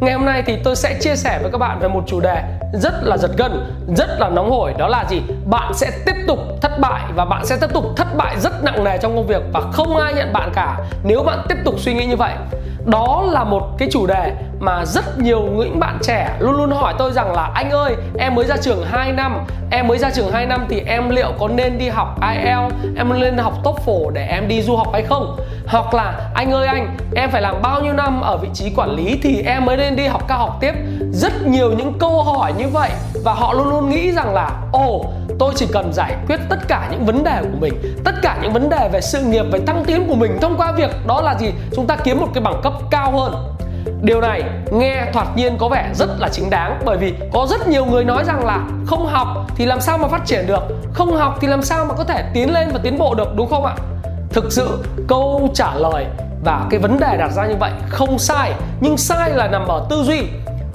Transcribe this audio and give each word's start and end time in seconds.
Ngày 0.00 0.14
hôm 0.14 0.24
nay 0.24 0.42
thì 0.46 0.56
tôi 0.64 0.76
sẽ 0.76 0.94
chia 1.00 1.16
sẻ 1.16 1.38
với 1.42 1.50
các 1.52 1.58
bạn 1.58 1.78
về 1.80 1.88
một 1.88 2.04
chủ 2.06 2.20
đề 2.20 2.42
rất 2.72 2.92
là 3.02 3.16
giật 3.16 3.30
gân, 3.36 3.74
rất 3.96 4.20
là 4.20 4.28
nóng 4.28 4.50
hổi 4.50 4.74
đó 4.78 4.88
là 4.88 5.04
gì? 5.08 5.22
Bạn 5.44 5.74
sẽ 5.74 5.90
tiếp 6.06 6.14
tục 6.26 6.38
thất 6.62 6.80
bại 6.80 7.02
và 7.14 7.24
bạn 7.24 7.46
sẽ 7.46 7.56
tiếp 7.60 7.66
tục 7.74 7.84
thất 7.96 8.16
bại 8.16 8.36
rất 8.40 8.64
nặng 8.64 8.84
nề 8.84 8.98
trong 8.98 9.16
công 9.16 9.26
việc 9.26 9.42
và 9.52 9.60
không 9.72 9.96
ai 9.96 10.14
nhận 10.14 10.32
bạn 10.32 10.50
cả 10.54 10.78
nếu 11.04 11.22
bạn 11.22 11.38
tiếp 11.48 11.56
tục 11.64 11.74
suy 11.78 11.94
nghĩ 11.94 12.06
như 12.06 12.16
vậy. 12.16 12.32
Đó 12.86 13.24
là 13.30 13.44
một 13.44 13.62
cái 13.78 13.88
chủ 13.92 14.06
đề 14.06 14.32
mà 14.60 14.84
rất 14.84 15.18
nhiều 15.18 15.42
những 15.42 15.80
bạn 15.80 15.98
trẻ 16.02 16.36
luôn 16.38 16.56
luôn 16.56 16.70
hỏi 16.70 16.94
tôi 16.98 17.12
rằng 17.12 17.32
là 17.32 17.50
anh 17.54 17.70
ơi 17.70 17.96
em 18.18 18.34
mới 18.34 18.46
ra 18.46 18.56
trường 18.56 18.84
2 18.84 19.12
năm 19.12 19.46
em 19.70 19.86
mới 19.88 19.98
ra 19.98 20.10
trường 20.10 20.32
2 20.32 20.46
năm 20.46 20.66
thì 20.68 20.80
em 20.86 21.10
liệu 21.10 21.32
có 21.38 21.48
nên 21.48 21.78
đi 21.78 21.88
học 21.88 22.20
IELTS 22.22 22.74
em 22.96 23.20
nên 23.20 23.36
học 23.36 23.54
TOEFL 23.64 24.10
để 24.10 24.26
em 24.26 24.48
đi 24.48 24.62
du 24.62 24.76
học 24.76 24.88
hay 24.92 25.02
không 25.02 25.36
hoặc 25.70 25.94
là 25.94 26.30
anh 26.34 26.52
ơi 26.52 26.66
anh 26.66 26.96
em 27.16 27.30
phải 27.30 27.42
làm 27.42 27.62
bao 27.62 27.80
nhiêu 27.80 27.92
năm 27.92 28.20
ở 28.20 28.36
vị 28.36 28.48
trí 28.54 28.72
quản 28.76 28.90
lý 28.90 29.20
thì 29.22 29.42
em 29.42 29.64
mới 29.64 29.76
nên 29.76 29.96
đi 29.96 30.06
học 30.06 30.22
cao 30.28 30.38
học 30.38 30.58
tiếp? 30.60 30.72
Rất 31.12 31.46
nhiều 31.46 31.72
những 31.72 31.98
câu 31.98 32.22
hỏi 32.22 32.52
như 32.58 32.68
vậy. 32.68 32.90
Và 33.24 33.34
họ 33.34 33.52
luôn 33.52 33.68
luôn 33.68 33.90
nghĩ 33.90 34.12
rằng 34.12 34.34
là 34.34 34.50
ồ 34.72 35.04
tôi 35.38 35.52
chỉ 35.56 35.66
cần 35.72 35.92
giải 35.92 36.14
quyết 36.26 36.40
tất 36.48 36.58
cả 36.68 36.88
những 36.90 37.06
vấn 37.06 37.24
đề 37.24 37.40
của 37.42 37.58
mình 37.60 37.74
tất 38.04 38.14
cả 38.22 38.38
những 38.42 38.52
vấn 38.52 38.68
đề 38.68 38.88
về 38.92 39.00
sự 39.00 39.22
nghiệp 39.22 39.44
về 39.52 39.60
tăng 39.66 39.84
tiến 39.84 40.08
của 40.08 40.14
mình 40.14 40.38
thông 40.40 40.56
qua 40.56 40.72
việc 40.72 41.06
đó 41.06 41.20
là 41.20 41.34
gì? 41.38 41.52
Chúng 41.76 41.86
ta 41.86 41.96
kiếm 41.96 42.20
một 42.20 42.28
cái 42.34 42.42
bằng 42.42 42.60
cấp 42.62 42.72
cao 42.90 43.10
hơn. 43.10 43.34
Điều 44.02 44.20
này 44.20 44.42
nghe 44.72 45.06
thoạt 45.12 45.26
nhiên 45.36 45.56
có 45.58 45.68
vẻ 45.68 45.90
rất 45.94 46.10
là 46.18 46.28
chính 46.28 46.50
đáng 46.50 46.80
bởi 46.84 46.96
vì 46.96 47.14
có 47.32 47.46
rất 47.50 47.68
nhiều 47.68 47.84
người 47.84 48.04
nói 48.04 48.24
rằng 48.24 48.46
là 48.46 48.60
không 48.86 49.06
học 49.06 49.28
thì 49.56 49.66
làm 49.66 49.80
sao 49.80 49.98
mà 49.98 50.08
phát 50.08 50.26
triển 50.26 50.46
được, 50.46 50.62
không 50.92 51.16
học 51.16 51.38
thì 51.40 51.48
làm 51.48 51.62
sao 51.62 51.84
mà 51.84 51.94
có 51.94 52.04
thể 52.04 52.24
tiến 52.34 52.52
lên 52.52 52.68
và 52.72 52.80
tiến 52.82 52.98
bộ 52.98 53.14
được 53.14 53.36
đúng 53.36 53.50
không 53.50 53.64
ạ? 53.64 53.74
Thực 54.30 54.52
sự, 54.52 54.84
câu 55.08 55.48
trả 55.54 55.74
lời 55.74 56.06
và 56.44 56.66
cái 56.70 56.80
vấn 56.80 57.00
đề 57.00 57.16
đặt 57.18 57.32
ra 57.32 57.46
như 57.46 57.56
vậy 57.60 57.70
không 57.88 58.18
sai, 58.18 58.52
nhưng 58.80 58.96
sai 58.96 59.30
là 59.30 59.48
nằm 59.48 59.66
ở 59.68 59.86
tư 59.90 60.02
duy. 60.02 60.22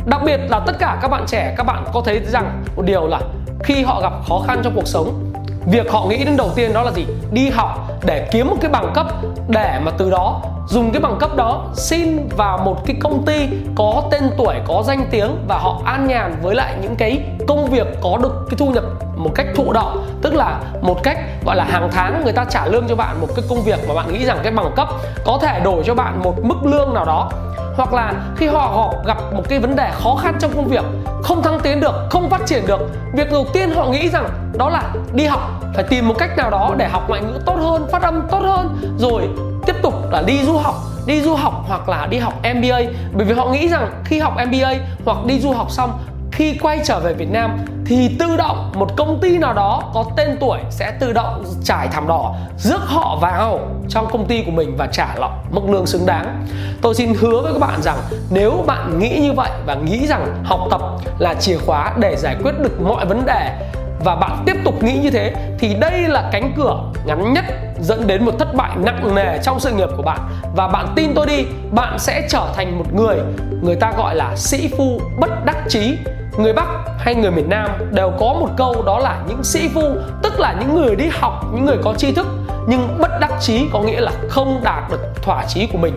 Đặc 0.06 0.22
biệt 0.26 0.40
là 0.50 0.60
tất 0.60 0.74
cả 0.80 1.00
các 1.02 1.08
bạn 1.08 1.24
trẻ, 1.28 1.54
các 1.58 1.64
bạn 1.64 1.84
có 1.94 2.02
thấy 2.06 2.20
rằng 2.20 2.64
một 2.76 2.82
điều 2.86 3.08
là 3.08 3.20
khi 3.64 3.84
họ 3.84 4.02
gặp 4.02 4.14
khó 4.30 4.44
khăn 4.48 4.62
trong 4.64 4.74
cuộc 4.76 4.88
sống, 4.88 5.32
việc 5.66 5.92
họ 5.92 6.06
nghĩ 6.06 6.26
đến 6.26 6.38
đầu 6.38 6.50
tiên 6.56 6.74
đó 6.74 6.82
là 6.82 6.92
gì? 6.92 7.06
Đi 7.32 7.50
học 7.50 7.88
để 8.06 8.28
kiếm 8.32 8.48
một 8.48 8.56
cái 8.62 8.72
bằng 8.72 8.92
cấp 8.94 9.08
để 9.48 9.80
mà 9.84 9.92
từ 9.98 10.12
đó 10.12 10.42
dùng 10.68 10.92
cái 10.92 11.02
bằng 11.02 11.18
cấp 11.20 11.36
đó 11.36 11.66
xin 11.76 12.30
vào 12.38 12.58
một 12.58 12.86
cái 12.86 12.96
công 13.00 13.26
ty 13.26 13.48
có 13.76 14.04
tên 14.12 14.24
tuổi, 14.38 14.56
có 14.68 14.84
danh 14.86 15.08
tiếng 15.12 15.38
và 15.48 15.58
họ 15.58 15.82
an 15.86 16.08
nhàn 16.08 16.36
với 16.42 16.56
lại 16.56 16.76
những 16.82 16.96
cái 16.96 17.20
công 17.48 17.66
việc 17.66 17.88
có 18.02 18.18
được 18.24 18.46
cái 18.50 18.58
thu 18.58 18.72
nhập 18.72 18.84
một 19.26 19.32
cách 19.36 19.48
thụ 19.56 19.74
động 19.74 20.06
tức 20.22 20.34
là 20.34 20.60
một 20.82 21.04
cách 21.04 21.18
gọi 21.46 21.56
là 21.56 21.64
hàng 21.64 21.90
tháng 21.92 22.24
người 22.24 22.34
ta 22.34 22.46
trả 22.50 22.66
lương 22.66 22.88
cho 22.90 22.96
bạn 22.96 23.22
một 23.22 23.28
cái 23.36 23.46
công 23.50 23.64
việc 23.64 23.80
mà 23.88 23.94
bạn 23.94 24.14
nghĩ 24.14 24.26
rằng 24.26 24.40
cái 24.44 24.52
bằng 24.52 24.72
cấp 24.76 24.88
có 25.26 25.40
thể 25.42 25.60
đổi 25.60 25.84
cho 25.86 25.96
bạn 25.96 26.24
một 26.24 26.36
mức 26.44 26.56
lương 26.64 26.94
nào 26.94 27.06
đó. 27.06 27.32
Hoặc 27.78 27.94
là 27.94 28.14
khi 28.38 28.48
họ, 28.48 28.60
họ 28.60 28.94
gặp 29.06 29.18
một 29.34 29.44
cái 29.50 29.60
vấn 29.60 29.76
đề 29.76 29.92
khó 29.94 30.16
khăn 30.16 30.36
trong 30.40 30.52
công 30.56 30.68
việc 30.68 30.84
không 31.24 31.44
thăng 31.44 31.60
tiến 31.60 31.80
được 31.80 31.96
không 32.10 32.30
phát 32.30 32.42
triển 32.46 32.68
được 32.68 32.80
việc 33.14 33.32
đầu 33.32 33.46
tiên 33.54 33.72
họ 33.76 33.86
nghĩ 33.86 34.10
rằng 34.10 34.30
đó 34.58 34.70
là 34.70 34.84
đi 35.14 35.26
học 35.26 35.62
phải 35.74 35.84
tìm 35.84 36.08
một 36.08 36.16
cách 36.18 36.38
nào 36.38 36.50
đó 36.50 36.74
để 36.78 36.88
học 36.88 37.10
ngoại 37.10 37.22
ngữ 37.22 37.40
tốt 37.46 37.56
hơn 37.56 37.88
phát 37.92 38.02
âm 38.02 38.22
tốt 38.32 38.40
hơn 38.40 38.78
rồi 38.98 39.30
tiếp 39.66 39.76
tục 39.82 39.94
là 40.12 40.22
đi 40.22 40.44
du 40.44 40.58
học 40.58 40.76
đi 41.06 41.22
du 41.22 41.36
học 41.36 41.64
hoặc 41.68 41.90
là 41.90 42.08
đi 42.08 42.18
học 42.18 42.34
MBA 42.56 42.80
bởi 43.14 43.26
vì 43.26 43.34
họ 43.34 43.46
nghĩ 43.46 43.70
rằng 43.70 43.92
khi 44.06 44.20
học 44.20 44.34
MBA 44.48 44.74
hoặc 45.06 45.18
đi 45.26 45.40
du 45.40 45.52
học 45.52 45.72
xong 45.72 45.92
khi 46.36 46.58
quay 46.62 46.80
trở 46.84 47.00
về 47.00 47.14
Việt 47.14 47.32
Nam 47.32 47.58
thì 47.86 48.16
tự 48.20 48.38
động 48.38 48.72
một 48.76 48.98
công 48.98 49.20
ty 49.22 49.38
nào 49.38 49.54
đó 49.54 49.92
có 49.94 50.06
tên 50.18 50.38
tuổi 50.40 50.60
sẽ 50.70 50.92
tự 51.00 51.14
động 51.14 51.44
trải 51.64 51.88
thảm 51.88 52.08
đỏ, 52.08 52.36
rước 52.58 52.82
họ 52.86 53.18
vào 53.22 53.60
trong 53.90 54.08
công 54.12 54.26
ty 54.26 54.44
của 54.44 54.52
mình 54.52 54.76
và 54.78 54.88
trả 54.88 55.16
lọc 55.18 55.54
mức 55.54 55.62
lương 55.70 55.86
xứng 55.86 56.06
đáng. 56.06 56.46
Tôi 56.82 56.96
xin 56.96 57.14
hứa 57.20 57.42
với 57.42 57.54
các 57.54 57.60
bạn 57.60 57.82
rằng 57.82 57.98
nếu 58.30 58.64
bạn 58.68 59.00
nghĩ 59.00 59.20
như 59.22 59.34
vậy 59.34 59.50
và 59.66 59.76
nghĩ 59.76 60.08
rằng 60.08 60.44
học 60.44 60.60
tập 60.72 60.82
là 61.20 61.34
chìa 61.34 61.58
khóa 61.58 61.94
để 61.98 62.16
giải 62.16 62.36
quyết 62.44 62.52
được 62.60 62.82
mọi 62.82 63.06
vấn 63.06 63.26
đề 63.26 63.70
và 64.06 64.16
bạn 64.16 64.44
tiếp 64.46 64.56
tục 64.66 64.84
nghĩ 64.84 64.98
như 64.98 65.10
thế, 65.10 65.34
thì 65.60 65.76
đây 65.76 66.02
là 66.02 66.30
cánh 66.32 66.54
cửa 66.58 66.80
ngắn 67.06 67.34
nhất 67.34 67.46
dẫn 67.82 68.08
đến 68.08 68.26
một 68.26 68.40
thất 68.40 68.56
bại 68.56 68.72
nặng 68.76 69.16
nề 69.16 69.38
trong 69.44 69.60
sự 69.60 69.72
nghiệp 69.72 69.90
của 69.98 70.04
bạn 70.04 70.20
và 70.56 70.68
bạn 70.68 70.88
tin 70.96 71.12
tôi 71.16 71.26
đi, 71.26 71.46
bạn 71.72 72.00
sẽ 72.00 72.28
trở 72.30 72.48
thành 72.56 72.78
một 72.78 72.94
người 72.94 73.18
người 73.62 73.76
ta 73.76 73.94
gọi 73.98 74.16
là 74.16 74.36
sĩ 74.36 74.70
phu 74.78 75.00
bất 75.20 75.46
đắc 75.46 75.58
chí 75.70 75.98
người 76.38 76.54
Bắc 76.54 76.68
hay 76.98 77.16
người 77.16 77.32
miền 77.32 77.50
Nam 77.50 77.70
đều 77.92 78.12
có 78.20 78.26
một 78.40 78.50
câu 78.58 78.84
đó 78.86 79.00
là 79.00 79.24
những 79.28 79.44
sĩ 79.44 79.70
phu, 79.74 79.96
tức 80.24 80.40
là 80.40 80.56
những 80.60 80.76
người 80.76 80.96
đi 80.96 81.06
học, 81.12 81.46
những 81.54 81.66
người 81.66 81.78
có 81.84 81.94
tri 81.98 82.12
thức 82.12 82.28
nhưng 82.68 82.98
bất 83.02 83.12
đắc 83.20 83.32
chí 83.42 83.70
có 83.74 83.80
nghĩa 83.80 84.02
là 84.02 84.12
không 84.30 84.62
đạt 84.64 84.84
được 84.92 85.02
thỏa 85.24 85.46
chí 85.46 85.68
của 85.68 85.78
mình. 85.78 85.96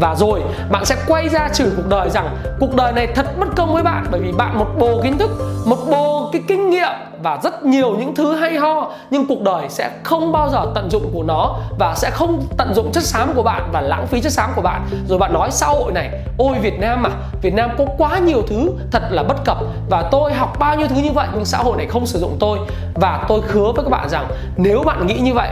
Và 0.00 0.14
rồi, 0.14 0.42
bạn 0.70 0.84
sẽ 0.84 0.96
quay 1.06 1.28
ra 1.28 1.48
chửi 1.54 1.70
cuộc 1.76 1.88
đời 1.88 2.10
rằng, 2.10 2.36
cuộc 2.60 2.74
đời 2.74 2.92
này 2.92 3.06
thật 3.06 3.26
bất 3.38 3.48
công 3.56 3.74
với 3.74 3.82
bạn, 3.82 4.06
bởi 4.10 4.20
vì 4.20 4.32
bạn 4.32 4.58
một 4.58 4.66
bồ 4.78 5.00
kiến 5.02 5.18
thức, 5.18 5.30
một 5.64 5.78
bồ 5.90 6.30
cái 6.32 6.42
kinh 6.48 6.70
nghiệm 6.70 6.92
và 7.22 7.38
rất 7.42 7.64
nhiều 7.64 7.96
những 7.98 8.14
thứ 8.14 8.34
hay 8.34 8.56
ho. 8.56 8.90
Nhưng 9.10 9.26
cuộc 9.26 9.40
đời 9.40 9.68
sẽ 9.68 9.90
không 10.02 10.32
bao 10.32 10.50
giờ 10.50 10.66
tận 10.74 10.90
dụng 10.90 11.10
của 11.14 11.22
nó 11.22 11.56
và 11.78 11.94
sẽ 11.96 12.10
không 12.10 12.42
tận 12.56 12.74
dụng 12.74 12.92
chất 12.92 13.02
xám 13.02 13.32
của 13.34 13.42
bạn 13.42 13.68
và 13.72 13.80
lãng 13.80 14.06
phí 14.06 14.20
chất 14.20 14.32
xám 14.32 14.50
của 14.56 14.62
bạn. 14.62 14.86
Rồi 15.08 15.18
bạn 15.18 15.32
nói, 15.32 15.48
xã 15.50 15.66
hội 15.66 15.92
này, 15.92 16.10
ôi 16.38 16.56
Việt 16.60 16.80
Nam 16.80 17.02
mà 17.02 17.10
Việt 17.42 17.54
Nam 17.54 17.70
có 17.78 17.84
quá 17.98 18.18
nhiều 18.18 18.42
thứ 18.48 18.70
thật 18.90 19.02
là 19.10 19.22
bất 19.22 19.44
cập 19.44 19.58
và 19.90 20.08
tôi 20.10 20.32
học 20.32 20.58
bao 20.58 20.76
nhiêu 20.76 20.88
thứ 20.88 20.96
như 20.96 21.12
vậy, 21.12 21.28
nhưng 21.34 21.44
xã 21.44 21.58
hội 21.58 21.76
này 21.76 21.86
không 21.86 22.06
sử 22.06 22.18
dụng 22.18 22.36
tôi. 22.40 22.58
Và 22.94 23.24
tôi 23.28 23.40
hứa 23.48 23.72
với 23.72 23.84
các 23.84 23.90
bạn 23.90 24.08
rằng, 24.08 24.26
nếu 24.56 24.82
bạn 24.82 25.06
nghĩ 25.06 25.14
như 25.14 25.34
vậy 25.34 25.50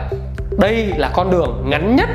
đây 0.58 0.92
là 0.96 1.10
con 1.14 1.30
đường 1.30 1.62
ngắn 1.64 1.96
nhất 1.96 2.08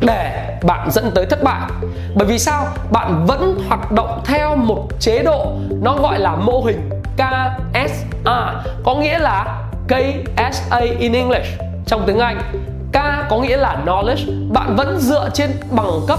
để 0.00 0.58
bạn 0.62 0.90
dẫn 0.90 1.10
tới 1.14 1.26
thất 1.26 1.42
bại. 1.42 1.70
Bởi 2.14 2.26
vì 2.26 2.38
sao? 2.38 2.66
Bạn 2.90 3.26
vẫn 3.26 3.60
hoạt 3.68 3.92
động 3.92 4.20
theo 4.24 4.56
một 4.56 4.88
chế 5.00 5.22
độ 5.22 5.52
nó 5.82 5.96
gọi 6.02 6.18
là 6.18 6.36
mô 6.36 6.60
hình 6.60 6.90
KSA 7.16 8.54
có 8.84 8.94
nghĩa 8.94 9.18
là 9.18 9.62
KSA 9.88 10.78
in 10.98 11.12
English 11.12 11.46
trong 11.86 12.02
tiếng 12.06 12.18
Anh. 12.18 12.38
K 12.92 12.96
có 13.30 13.38
nghĩa 13.38 13.56
là 13.56 13.76
knowledge. 13.86 14.52
Bạn 14.52 14.76
vẫn 14.76 14.98
dựa 14.98 15.28
trên 15.34 15.50
bằng 15.70 16.00
cấp, 16.08 16.18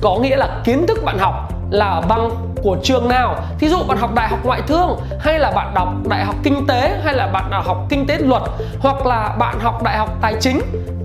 có 0.00 0.18
nghĩa 0.18 0.36
là 0.36 0.60
kiến 0.64 0.86
thức 0.86 1.04
bạn 1.04 1.18
học 1.18 1.52
là 1.70 2.02
bằng 2.08 2.30
của 2.62 2.76
trường 2.82 3.08
nào. 3.08 3.36
Thí 3.58 3.68
dụ 3.68 3.76
bạn 3.88 3.98
học 3.98 4.14
đại 4.14 4.28
học 4.28 4.38
ngoại 4.44 4.62
thương, 4.66 5.00
hay 5.20 5.38
là 5.38 5.50
bạn 5.50 5.74
đọc 5.74 5.88
đại 6.08 6.24
học 6.24 6.34
kinh 6.42 6.66
tế, 6.66 7.00
hay 7.04 7.14
là 7.14 7.26
bạn 7.26 7.50
học 7.64 7.78
kinh 7.88 8.06
tế 8.06 8.18
luật, 8.18 8.42
hoặc 8.80 9.06
là 9.06 9.34
bạn 9.38 9.60
học 9.60 9.82
đại 9.82 9.98
học 9.98 10.08
tài 10.20 10.34
chính, 10.40 10.60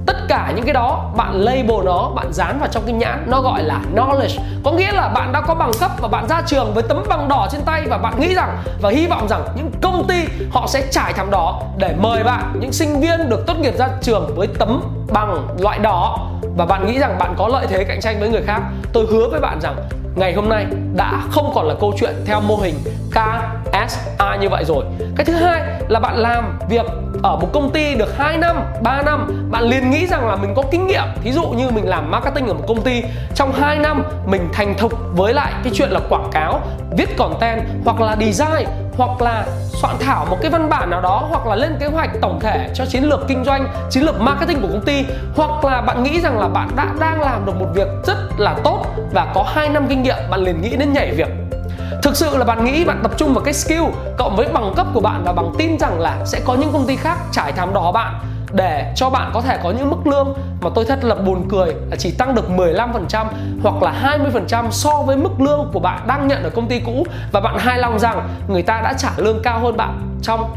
tất 0.05 0.15
cả 0.27 0.51
những 0.55 0.65
cái 0.65 0.73
đó 0.73 1.11
bạn 1.15 1.33
label 1.33 1.85
nó, 1.85 2.09
bạn 2.15 2.33
dán 2.33 2.59
vào 2.59 2.69
trong 2.71 2.83
cái 2.85 2.93
nhãn, 2.93 3.23
nó 3.27 3.41
gọi 3.41 3.63
là 3.63 3.79
knowledge. 3.95 4.39
Có 4.63 4.71
nghĩa 4.71 4.91
là 4.91 5.07
bạn 5.07 5.31
đã 5.31 5.41
có 5.41 5.55
bằng 5.55 5.71
cấp 5.79 5.91
và 6.01 6.07
bạn 6.07 6.27
ra 6.27 6.41
trường 6.45 6.73
với 6.73 6.83
tấm 6.83 7.03
bằng 7.09 7.29
đỏ 7.29 7.47
trên 7.51 7.61
tay 7.61 7.83
và 7.89 7.97
bạn 7.97 8.19
nghĩ 8.19 8.35
rằng 8.35 8.57
và 8.81 8.89
hy 8.89 9.07
vọng 9.07 9.27
rằng 9.27 9.43
những 9.55 9.71
công 9.81 10.07
ty 10.07 10.25
họ 10.51 10.67
sẽ 10.67 10.87
trải 10.91 11.13
thảm 11.13 11.31
đỏ 11.31 11.61
để 11.77 11.95
mời 11.99 12.23
bạn, 12.23 12.53
những 12.59 12.71
sinh 12.71 13.01
viên 13.01 13.29
được 13.29 13.43
tốt 13.47 13.53
nghiệp 13.59 13.73
ra 13.77 13.87
trường 14.01 14.35
với 14.35 14.47
tấm 14.59 14.81
bằng 15.13 15.47
loại 15.59 15.79
đỏ. 15.79 16.29
Và 16.57 16.65
bạn 16.65 16.85
nghĩ 16.85 16.99
rằng 16.99 17.17
bạn 17.19 17.33
có 17.37 17.47
lợi 17.47 17.67
thế 17.69 17.83
cạnh 17.83 18.01
tranh 18.01 18.19
với 18.19 18.29
người 18.29 18.41
khác. 18.47 18.61
Tôi 18.93 19.05
hứa 19.11 19.29
với 19.29 19.39
bạn 19.39 19.59
rằng 19.61 19.75
ngày 20.15 20.33
hôm 20.33 20.49
nay 20.49 20.65
đã 20.95 21.23
không 21.31 21.51
còn 21.55 21.67
là 21.67 21.75
câu 21.79 21.93
chuyện 21.99 22.13
theo 22.25 22.41
mô 22.41 22.55
hình 22.55 22.75
KSA 23.11 24.35
như 24.41 24.49
vậy 24.49 24.63
rồi. 24.65 24.85
Cái 25.15 25.25
thứ 25.25 25.33
hai 25.33 25.61
là 25.87 25.99
bạn 25.99 26.17
làm 26.17 26.59
việc 26.69 26.85
ở 27.23 27.35
một 27.35 27.49
công 27.53 27.71
ty 27.71 27.95
được 27.95 28.17
2 28.17 28.37
năm, 28.37 28.63
3 28.83 29.01
năm, 29.01 29.49
bạn 29.51 29.63
liền 29.63 29.91
nghĩ 29.91 30.07
rằng 30.07 30.27
là 30.27 30.35
mình 30.35 30.53
có 30.55 30.63
kinh 30.71 30.87
nghiệm. 30.87 31.03
Thí 31.23 31.31
dụ 31.31 31.43
như 31.43 31.69
mình 31.69 31.87
làm 31.87 32.11
marketing 32.11 32.47
ở 32.47 32.53
một 32.53 32.65
công 32.67 32.81
ty 32.81 33.03
trong 33.35 33.53
2 33.53 33.79
năm 33.79 34.03
mình 34.25 34.49
thành 34.53 34.77
thục 34.77 34.93
với 35.15 35.33
lại 35.33 35.53
cái 35.63 35.73
chuyện 35.75 35.89
là 35.89 35.99
quảng 36.09 36.29
cáo, 36.31 36.61
viết 36.97 37.17
content 37.17 37.61
hoặc 37.85 38.01
là 38.01 38.15
design 38.15 38.67
hoặc 38.97 39.21
là 39.21 39.45
soạn 39.81 39.95
thảo 39.99 40.25
một 40.29 40.37
cái 40.41 40.51
văn 40.51 40.69
bản 40.69 40.89
nào 40.89 41.01
đó, 41.01 41.27
hoặc 41.29 41.47
là 41.47 41.55
lên 41.55 41.77
kế 41.79 41.85
hoạch 41.85 42.09
tổng 42.21 42.39
thể 42.39 42.69
cho 42.75 42.85
chiến 42.85 43.03
lược 43.03 43.19
kinh 43.27 43.43
doanh, 43.45 43.67
chiến 43.89 44.03
lược 44.03 44.21
marketing 44.21 44.61
của 44.61 44.67
công 44.67 44.85
ty, 44.85 45.05
hoặc 45.35 45.65
là 45.65 45.81
bạn 45.81 46.03
nghĩ 46.03 46.21
rằng 46.21 46.39
là 46.39 46.47
bạn 46.47 46.69
đã 46.75 46.87
đang 46.99 47.21
làm 47.21 47.45
được 47.45 47.55
một 47.59 47.67
việc 47.73 47.87
rất 48.03 48.17
là 48.37 48.55
tốt 48.63 48.85
và 49.13 49.31
có 49.35 49.45
2 49.55 49.69
năm 49.69 49.85
kinh 49.89 50.03
nghiệm, 50.03 50.17
bạn 50.29 50.39
liền 50.39 50.61
nghĩ 50.61 50.75
đến 50.75 50.93
nhảy 50.93 51.11
việc. 51.11 51.29
Thực 52.03 52.15
sự 52.15 52.37
là 52.37 52.45
bạn 52.45 52.65
nghĩ 52.65 52.85
bạn 52.85 52.99
tập 53.03 53.11
trung 53.17 53.33
vào 53.33 53.43
cái 53.43 53.53
skill 53.53 53.83
cộng 54.17 54.35
với 54.35 54.47
bằng 54.53 54.73
cấp 54.75 54.87
của 54.93 54.99
bạn 54.99 55.23
và 55.25 55.33
bằng 55.33 55.51
tin 55.57 55.79
rằng 55.79 55.99
là 55.99 56.17
sẽ 56.25 56.39
có 56.45 56.55
những 56.55 56.71
công 56.73 56.87
ty 56.87 56.95
khác 56.95 57.17
trải 57.31 57.51
thảm 57.51 57.73
đỏ 57.73 57.91
bạn 57.91 58.13
để 58.53 58.93
cho 58.95 59.09
bạn 59.09 59.31
có 59.33 59.41
thể 59.41 59.57
có 59.63 59.71
những 59.71 59.89
mức 59.89 60.07
lương 60.07 60.33
mà 60.61 60.69
tôi 60.75 60.85
thật 60.85 61.03
là 61.03 61.15
buồn 61.15 61.45
cười 61.49 61.73
là 61.89 61.95
chỉ 61.99 62.11
tăng 62.11 62.35
được 62.35 62.49
15% 62.49 63.25
hoặc 63.63 63.83
là 63.83 64.17
20% 64.33 64.71
so 64.71 65.01
với 65.01 65.17
mức 65.17 65.41
lương 65.41 65.69
của 65.73 65.79
bạn 65.79 66.07
đang 66.07 66.27
nhận 66.27 66.43
ở 66.43 66.49
công 66.49 66.67
ty 66.67 66.79
cũ. 66.79 67.05
Và 67.31 67.39
bạn 67.39 67.57
hài 67.57 67.79
lòng 67.79 67.99
rằng 67.99 68.29
người 68.47 68.61
ta 68.61 68.81
đã 68.81 68.93
trả 68.93 69.09
lương 69.17 69.41
cao 69.43 69.59
hơn 69.59 69.77
bạn 69.77 70.17
trong 70.21 70.55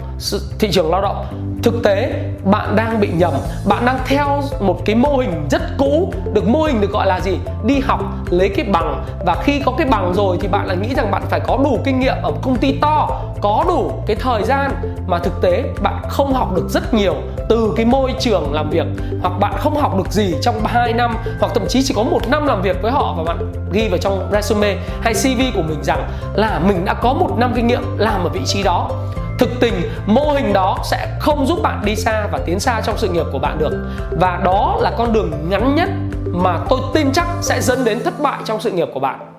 thị 0.59 0.73
trường 0.73 0.91
lao 0.91 1.03
động. 1.03 1.27
Thực 1.63 1.83
tế, 1.85 2.13
bạn 2.45 2.77
đang 2.77 3.01
bị 3.01 3.09
nhầm. 3.09 3.33
Bạn 3.65 3.85
đang 3.85 3.99
theo 4.07 4.43
một 4.61 4.79
cái 4.85 4.97
mô 4.97 5.17
hình 5.17 5.47
rất 5.51 5.63
cũ. 5.79 6.13
Được 6.33 6.49
mô 6.49 6.63
hình 6.63 6.81
được 6.81 6.91
gọi 6.91 7.07
là 7.07 7.21
gì? 7.21 7.39
Đi 7.65 7.81
học, 7.81 8.01
lấy 8.31 8.49
cái 8.49 8.65
bằng. 8.65 9.05
Và 9.27 9.37
khi 9.43 9.63
có 9.65 9.73
cái 9.79 9.87
bằng 9.87 10.15
rồi 10.15 10.39
thì 10.41 10.49
bạn 10.49 10.67
lại 10.67 10.77
nghĩ 10.77 10.95
rằng 10.95 11.11
bạn 11.11 11.23
phải 11.31 11.41
có 11.41 11.57
đủ 11.65 11.79
kinh 11.85 12.01
nghiệm 12.01 12.15
ở 12.23 12.33
công 12.43 12.57
ty 12.57 12.79
to, 12.81 13.23
có 13.41 13.65
đủ 13.69 13.93
cái 14.07 14.17
thời 14.17 14.43
gian. 14.43 14.71
Mà 15.07 15.19
thực 15.19 15.43
tế, 15.43 15.65
bạn 15.83 16.03
không 16.09 16.33
học 16.33 16.55
được 16.57 16.69
rất 16.69 16.95
nhiều. 16.95 17.15
Từ 17.49 17.73
cái 17.77 17.86
môi 17.87 18.15
trường 18.21 18.53
làm 18.53 18.71
việc 18.71 18.87
hoặc 19.23 19.33
bạn 19.41 19.53
không 19.59 19.77
học 19.77 19.97
được 19.97 20.13
gì 20.13 20.35
trong 20.43 20.65
2 20.65 20.93
năm 20.93 21.17
hoặc 21.41 21.53
thậm 21.55 21.65
chí 21.69 21.83
chỉ 21.83 21.95
có 21.97 22.03
một 22.03 22.29
năm 22.29 22.47
làm 22.47 22.63
việc 22.63 22.83
với 22.83 22.93
họ 22.93 23.15
và 23.19 23.25
bạn 23.25 23.53
ghi 23.73 23.89
vào 23.89 23.99
trong 23.99 24.31
resume 24.33 24.77
hay 25.01 25.15
CV 25.15 25.41
của 25.55 25.63
mình 25.63 25.83
rằng 25.83 26.09
là 26.35 26.61
mình 26.67 26.85
đã 26.85 26.95
có 26.95 27.13
một 27.13 27.31
năm 27.39 27.53
kinh 27.57 27.67
nghiệm 27.67 27.83
làm 27.99 28.25
ở 28.25 28.29
vị 28.29 28.41
trí 28.45 28.63
đó. 28.63 28.91
Thực 29.39 29.51
tình, 29.61 29.75
mô 30.07 30.33
hình 30.33 30.53
đó 30.53 30.79
sẽ 30.85 31.17
không 31.21 31.47
giúp 31.47 31.59
bạn 31.63 31.85
đi 31.85 31.97
xa 31.97 32.27
và 32.33 32.39
tiến 32.47 32.61
xa 32.61 32.81
trong 32.85 32.99
sự 32.99 33.09
nghiệp 33.09 33.25
của 33.33 33.39
bạn 33.39 33.59
được. 33.59 33.89
Và 34.21 34.41
đó 34.45 34.77
là 34.81 34.93
con 34.99 35.13
đường 35.13 35.33
ngắn 35.49 35.75
nhất 35.75 35.89
mà 36.33 36.59
tôi 36.69 36.81
tin 36.95 37.13
chắc 37.13 37.27
sẽ 37.41 37.61
dẫn 37.61 37.85
đến 37.85 38.05
thất 38.05 38.21
bại 38.21 38.39
trong 38.45 38.61
sự 38.61 38.71
nghiệp 38.71 38.89
của 38.95 39.01
bạn 39.01 39.36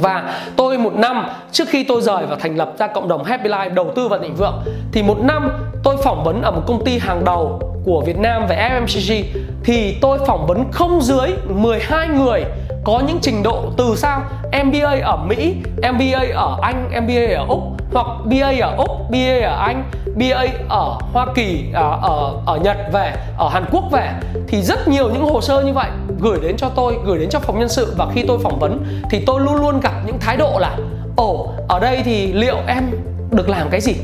và 0.00 0.40
tôi 0.56 0.78
một 0.78 0.92
năm 0.94 1.26
trước 1.52 1.68
khi 1.68 1.84
tôi 1.84 2.02
rời 2.02 2.26
và 2.26 2.36
thành 2.40 2.56
lập 2.56 2.72
ra 2.78 2.86
cộng 2.86 3.08
đồng 3.08 3.24
Happy 3.24 3.48
Life 3.48 3.74
đầu 3.74 3.92
tư 3.96 4.08
vào 4.08 4.18
thịnh 4.18 4.34
vượng 4.34 4.62
thì 4.92 5.02
một 5.02 5.18
năm 5.20 5.50
tôi 5.82 5.96
phỏng 5.96 6.24
vấn 6.24 6.42
ở 6.42 6.50
một 6.50 6.62
công 6.66 6.84
ty 6.84 6.98
hàng 6.98 7.24
đầu 7.24 7.60
của 7.84 8.02
Việt 8.06 8.18
Nam 8.18 8.46
về 8.46 8.70
FMCG 8.70 9.24
thì 9.64 9.96
tôi 10.00 10.18
phỏng 10.26 10.46
vấn 10.46 10.64
không 10.72 11.00
dưới 11.02 11.28
12 11.48 12.08
người 12.08 12.44
có 12.84 13.02
những 13.06 13.18
trình 13.22 13.42
độ 13.42 13.64
từ 13.76 13.96
sao 13.96 14.22
MBA 14.64 15.00
ở 15.02 15.16
Mỹ, 15.16 15.54
MBA 15.76 16.24
ở 16.34 16.58
Anh, 16.62 16.90
MBA 17.04 17.36
ở 17.36 17.46
Úc 17.48 17.60
hoặc 17.92 18.06
BA 18.24 18.52
ở 18.60 18.74
Úc, 18.76 19.10
BA 19.10 19.48
ở 19.48 19.56
Anh, 19.66 19.90
BA 20.16 20.46
ở 20.68 20.98
Hoa 21.12 21.26
Kỳ, 21.34 21.64
ở, 21.74 21.98
ở 22.02 22.32
ở 22.46 22.56
Nhật 22.56 22.76
về, 22.92 23.12
ở 23.38 23.48
Hàn 23.48 23.64
Quốc 23.70 23.84
về. 23.92 24.10
Thì 24.48 24.62
rất 24.62 24.88
nhiều 24.88 25.10
những 25.10 25.24
hồ 25.24 25.40
sơ 25.40 25.62
như 25.62 25.72
vậy 25.72 25.90
gửi 26.20 26.38
đến 26.42 26.56
cho 26.56 26.68
tôi, 26.68 26.98
gửi 27.04 27.18
đến 27.18 27.30
cho 27.30 27.38
phòng 27.38 27.58
nhân 27.58 27.68
sự 27.68 27.94
và 27.96 28.06
khi 28.14 28.24
tôi 28.28 28.38
phỏng 28.38 28.58
vấn 28.58 28.84
thì 29.10 29.22
tôi 29.26 29.40
luôn 29.40 29.54
luôn 29.54 29.80
gặp 29.80 29.92
những 30.06 30.18
thái 30.20 30.36
độ 30.36 30.58
là 30.58 30.76
ồ 31.16 31.52
ở 31.68 31.80
đây 31.80 32.02
thì 32.04 32.32
liệu 32.32 32.56
em 32.66 32.90
được 33.30 33.48
làm 33.48 33.68
cái 33.70 33.80
gì? 33.80 33.94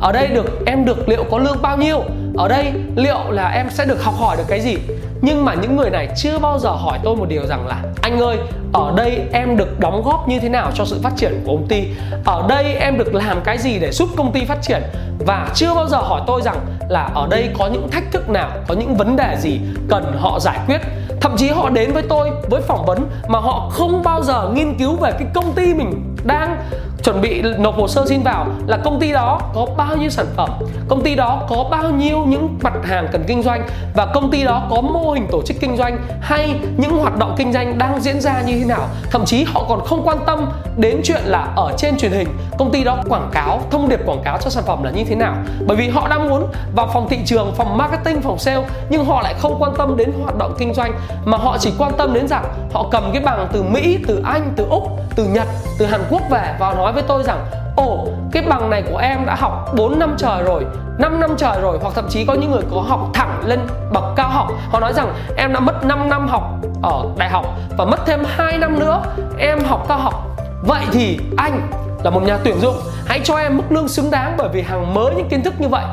Ở 0.00 0.12
đây 0.12 0.28
được 0.28 0.64
em 0.66 0.84
được 0.84 1.08
liệu 1.08 1.24
có 1.30 1.38
lương 1.38 1.62
bao 1.62 1.76
nhiêu? 1.76 2.02
Ở 2.36 2.48
đây 2.48 2.72
liệu 2.96 3.30
là 3.30 3.48
em 3.48 3.70
sẽ 3.70 3.84
được 3.84 4.02
học 4.02 4.14
hỏi 4.18 4.36
được 4.36 4.44
cái 4.48 4.60
gì? 4.60 4.76
nhưng 5.22 5.44
mà 5.44 5.54
những 5.54 5.76
người 5.76 5.90
này 5.90 6.08
chưa 6.16 6.38
bao 6.38 6.58
giờ 6.58 6.70
hỏi 6.70 6.98
tôi 7.02 7.16
một 7.16 7.26
điều 7.28 7.46
rằng 7.46 7.66
là 7.66 7.82
anh 8.02 8.18
ơi 8.18 8.38
ở 8.72 8.92
đây 8.96 9.20
em 9.32 9.56
được 9.56 9.80
đóng 9.80 10.02
góp 10.02 10.28
như 10.28 10.40
thế 10.40 10.48
nào 10.48 10.70
cho 10.74 10.84
sự 10.84 11.00
phát 11.02 11.12
triển 11.16 11.40
của 11.44 11.56
công 11.56 11.68
ty 11.68 11.84
ở 12.24 12.46
đây 12.48 12.74
em 12.74 12.98
được 12.98 13.14
làm 13.14 13.40
cái 13.44 13.58
gì 13.58 13.78
để 13.78 13.92
giúp 13.92 14.08
công 14.16 14.32
ty 14.32 14.44
phát 14.44 14.62
triển 14.62 14.82
và 15.26 15.48
chưa 15.54 15.74
bao 15.74 15.88
giờ 15.88 15.96
hỏi 15.96 16.20
tôi 16.26 16.42
rằng 16.42 16.56
là 16.88 17.10
ở 17.14 17.26
đây 17.30 17.48
có 17.58 17.66
những 17.66 17.90
thách 17.90 18.12
thức 18.12 18.28
nào 18.28 18.50
có 18.68 18.74
những 18.74 18.96
vấn 18.96 19.16
đề 19.16 19.36
gì 19.40 19.60
cần 19.88 20.16
họ 20.18 20.40
giải 20.40 20.58
quyết 20.66 20.80
thậm 21.22 21.36
chí 21.36 21.48
họ 21.48 21.70
đến 21.70 21.92
với 21.92 22.02
tôi 22.08 22.30
với 22.50 22.62
phỏng 22.62 22.86
vấn 22.86 23.06
mà 23.28 23.38
họ 23.38 23.68
không 23.72 24.02
bao 24.02 24.22
giờ 24.22 24.50
nghiên 24.54 24.78
cứu 24.78 24.96
về 24.96 25.12
cái 25.12 25.28
công 25.34 25.52
ty 25.52 25.74
mình 25.74 26.16
đang 26.24 26.56
chuẩn 27.02 27.20
bị 27.20 27.42
nộp 27.58 27.76
hồ 27.76 27.88
sơ 27.88 28.06
xin 28.06 28.22
vào 28.22 28.46
là 28.66 28.76
công 28.76 29.00
ty 29.00 29.12
đó 29.12 29.40
có 29.54 29.66
bao 29.76 29.96
nhiêu 29.96 30.10
sản 30.10 30.26
phẩm, 30.36 30.50
công 30.88 31.02
ty 31.02 31.14
đó 31.14 31.42
có 31.48 31.64
bao 31.70 31.90
nhiêu 31.90 32.24
những 32.26 32.58
mặt 32.62 32.72
hàng 32.84 33.08
cần 33.12 33.24
kinh 33.26 33.42
doanh 33.42 33.68
và 33.94 34.06
công 34.06 34.30
ty 34.30 34.44
đó 34.44 34.66
có 34.70 34.80
mô 34.80 35.10
hình 35.10 35.26
tổ 35.32 35.42
chức 35.42 35.56
kinh 35.60 35.76
doanh 35.76 35.98
hay 36.20 36.60
những 36.76 36.98
hoạt 36.98 37.16
động 37.18 37.34
kinh 37.38 37.52
doanh 37.52 37.78
đang 37.78 38.00
diễn 38.00 38.20
ra 38.20 38.42
như 38.46 38.58
thế 38.58 38.64
nào. 38.64 38.88
Thậm 39.10 39.24
chí 39.24 39.44
họ 39.44 39.64
còn 39.68 39.80
không 39.84 40.02
quan 40.04 40.18
tâm 40.26 40.50
đến 40.76 41.00
chuyện 41.04 41.20
là 41.24 41.48
ở 41.56 41.72
trên 41.76 41.96
truyền 41.96 42.12
hình, 42.12 42.28
công 42.58 42.72
ty 42.72 42.84
đó 42.84 42.98
quảng 43.08 43.30
cáo, 43.32 43.60
thông 43.70 43.88
điệp 43.88 44.00
quảng 44.06 44.22
cáo 44.24 44.38
cho 44.40 44.50
sản 44.50 44.64
phẩm 44.66 44.82
là 44.82 44.90
như 44.90 45.04
thế 45.04 45.14
nào. 45.14 45.34
Bởi 45.66 45.76
vì 45.76 45.88
họ 45.88 46.08
đang 46.08 46.28
muốn 46.28 46.46
vào 46.74 46.88
phòng 46.92 47.08
thị 47.08 47.18
trường, 47.24 47.52
phòng 47.56 47.78
marketing, 47.78 48.22
phòng 48.22 48.38
sale, 48.38 48.64
nhưng 48.88 49.04
họ 49.04 49.22
lại 49.22 49.34
không 49.38 49.56
quan 49.58 49.72
tâm 49.78 49.96
đến 49.96 50.12
hoạt 50.22 50.38
động 50.38 50.54
kinh 50.58 50.74
doanh, 50.74 50.92
mà 51.24 51.36
họ 51.36 51.58
chỉ 51.58 51.72
quan 51.78 51.92
tâm 51.98 52.14
đến 52.14 52.28
rằng 52.28 52.44
họ 52.72 52.88
cầm 52.90 53.10
cái 53.12 53.22
bằng 53.22 53.48
từ 53.52 53.62
mỹ, 53.62 53.98
từ 54.06 54.22
anh, 54.24 54.52
từ 54.56 54.66
úc, 54.70 54.82
từ 55.16 55.24
nhật, 55.24 55.46
từ 55.78 55.86
hàn 55.86 56.00
quốc 56.10 56.22
về 56.30 56.54
và 56.58 56.74
nói 56.74 56.91
nói 56.92 57.02
với 57.02 57.08
tôi 57.08 57.22
rằng, 57.22 57.46
ồ, 57.76 58.08
cái 58.32 58.42
bằng 58.48 58.70
này 58.70 58.82
của 58.90 58.96
em 58.96 59.26
đã 59.26 59.34
học 59.34 59.74
4 59.76 59.98
năm 59.98 60.14
trời 60.18 60.42
rồi 60.42 60.64
5 60.98 61.20
năm 61.20 61.34
trời 61.36 61.60
rồi. 61.60 61.78
Hoặc 61.82 61.94
thậm 61.94 62.06
chí 62.08 62.24
có 62.24 62.34
những 62.34 62.50
người 62.50 62.62
có 62.70 62.80
học 62.80 63.10
thẳng 63.14 63.42
lên 63.46 63.60
bậc 63.92 64.04
cao 64.16 64.28
học. 64.28 64.52
Họ 64.70 64.80
nói 64.80 64.92
rằng, 64.92 65.14
em 65.36 65.52
đã 65.52 65.60
mất 65.60 65.84
5 65.84 66.08
năm 66.08 66.28
học 66.28 66.42
ở 66.82 67.04
đại 67.18 67.28
học 67.28 67.46
và 67.78 67.84
mất 67.84 68.06
thêm 68.06 68.20
2 68.26 68.58
năm 68.58 68.78
nữa 68.78 69.02
em 69.38 69.64
học 69.64 69.84
cao 69.88 69.98
học. 69.98 70.36
Vậy 70.62 70.84
thì 70.92 71.18
anh 71.36 71.68
là 72.04 72.10
một 72.10 72.22
nhà 72.22 72.38
tuyển 72.44 72.60
dụng, 72.60 72.74
hãy 73.06 73.20
cho 73.24 73.36
em 73.36 73.56
mức 73.56 73.64
lương 73.70 73.88
xứng 73.88 74.10
đáng 74.10 74.34
bởi 74.38 74.48
vì 74.52 74.62
hàng 74.62 74.94
mới 74.94 75.14
những 75.14 75.28
kiến 75.28 75.42
thức 75.42 75.54
như 75.58 75.68
vậy. 75.68 75.84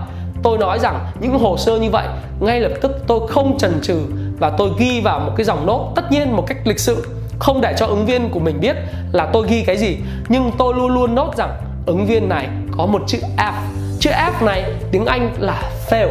Tôi 0.43 0.57
nói 0.57 0.79
rằng, 0.79 0.99
những 1.19 1.39
hồ 1.39 1.57
sơ 1.57 1.77
như 1.77 1.89
vậy, 1.89 2.07
ngay 2.39 2.59
lập 2.59 2.71
tức 2.81 2.91
tôi 3.07 3.19
không 3.29 3.57
chần 3.57 3.81
chừ 3.81 4.01
và 4.39 4.49
tôi 4.49 4.69
ghi 4.79 5.01
vào 5.01 5.19
một 5.19 5.31
cái 5.37 5.45
dòng 5.45 5.65
nốt, 5.65 5.91
tất 5.95 6.11
nhiên 6.11 6.35
một 6.35 6.43
cách 6.47 6.57
lịch 6.65 6.79
sự 6.79 7.05
không 7.39 7.61
để 7.61 7.73
cho 7.77 7.85
ứng 7.85 8.05
viên 8.05 8.29
của 8.29 8.39
mình 8.39 8.59
biết 8.59 8.75
là 9.11 9.25
tôi 9.33 9.47
ghi 9.49 9.63
cái 9.63 9.77
gì. 9.77 9.97
Nhưng 10.27 10.51
tôi 10.57 10.73
luôn 10.73 10.93
luôn 10.93 11.15
nốt 11.15 11.35
rằng 11.37 11.51
ứng 11.85 12.05
viên 12.05 12.29
này 12.29 12.47
có 12.77 12.85
một 12.85 13.01
chữ 13.07 13.17
F. 13.37 13.53
Chữ 13.99 14.09
F 14.09 14.45
này 14.45 14.63
tiếng 14.91 15.05
Anh 15.05 15.31
là 15.37 15.61
fail. 15.89 16.09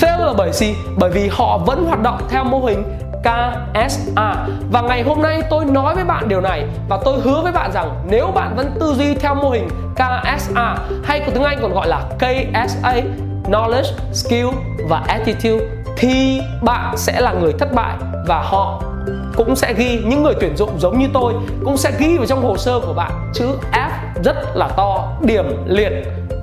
Fail 0.00 0.26
là 0.26 0.32
bởi 0.36 0.52
gì? 0.52 0.74
Bởi 0.98 1.10
vì 1.10 1.28
họ 1.32 1.58
vẫn 1.58 1.84
hoạt 1.86 2.02
động 2.02 2.18
theo 2.28 2.44
mô 2.44 2.60
hình 2.60 2.82
KSA 3.22 4.46
và 4.72 4.80
ngày 4.80 5.02
hôm 5.02 5.22
nay 5.22 5.42
tôi 5.50 5.64
nói 5.64 5.94
với 5.94 6.04
bạn 6.04 6.28
điều 6.28 6.40
này 6.40 6.64
và 6.88 6.98
tôi 7.04 7.20
hứa 7.20 7.40
với 7.42 7.52
bạn 7.52 7.72
rằng 7.72 8.04
nếu 8.10 8.26
bạn 8.26 8.56
vẫn 8.56 8.76
tư 8.80 8.94
duy 8.94 9.14
theo 9.14 9.34
mô 9.34 9.50
hình 9.50 9.68
KSA 9.94 10.76
hay 11.04 11.20
của 11.20 11.32
tiếng 11.34 11.42
Anh 11.42 11.58
còn 11.62 11.74
gọi 11.74 11.88
là 11.88 12.02
KSA 12.18 12.94
Knowledge, 13.44 13.92
Skill 14.12 14.46
và 14.88 15.02
Attitude 15.06 15.66
thì 15.96 16.40
bạn 16.62 16.96
sẽ 16.96 17.20
là 17.20 17.32
người 17.32 17.52
thất 17.52 17.74
bại 17.74 17.96
và 18.26 18.42
họ 18.42 18.82
cũng 19.36 19.56
sẽ 19.56 19.74
ghi 19.74 20.02
những 20.04 20.22
người 20.22 20.34
tuyển 20.40 20.56
dụng 20.56 20.70
giống 20.78 20.98
như 20.98 21.06
tôi 21.12 21.34
cũng 21.64 21.76
sẽ 21.76 21.92
ghi 21.98 22.16
vào 22.16 22.26
trong 22.26 22.42
hồ 22.42 22.56
sơ 22.56 22.80
của 22.86 22.92
bạn. 22.92 23.30
Chữ 23.34 23.46
F 23.72 23.90
rất 24.24 24.36
là 24.54 24.68
to 24.68 25.12
điểm 25.22 25.44
liệt 25.66 25.92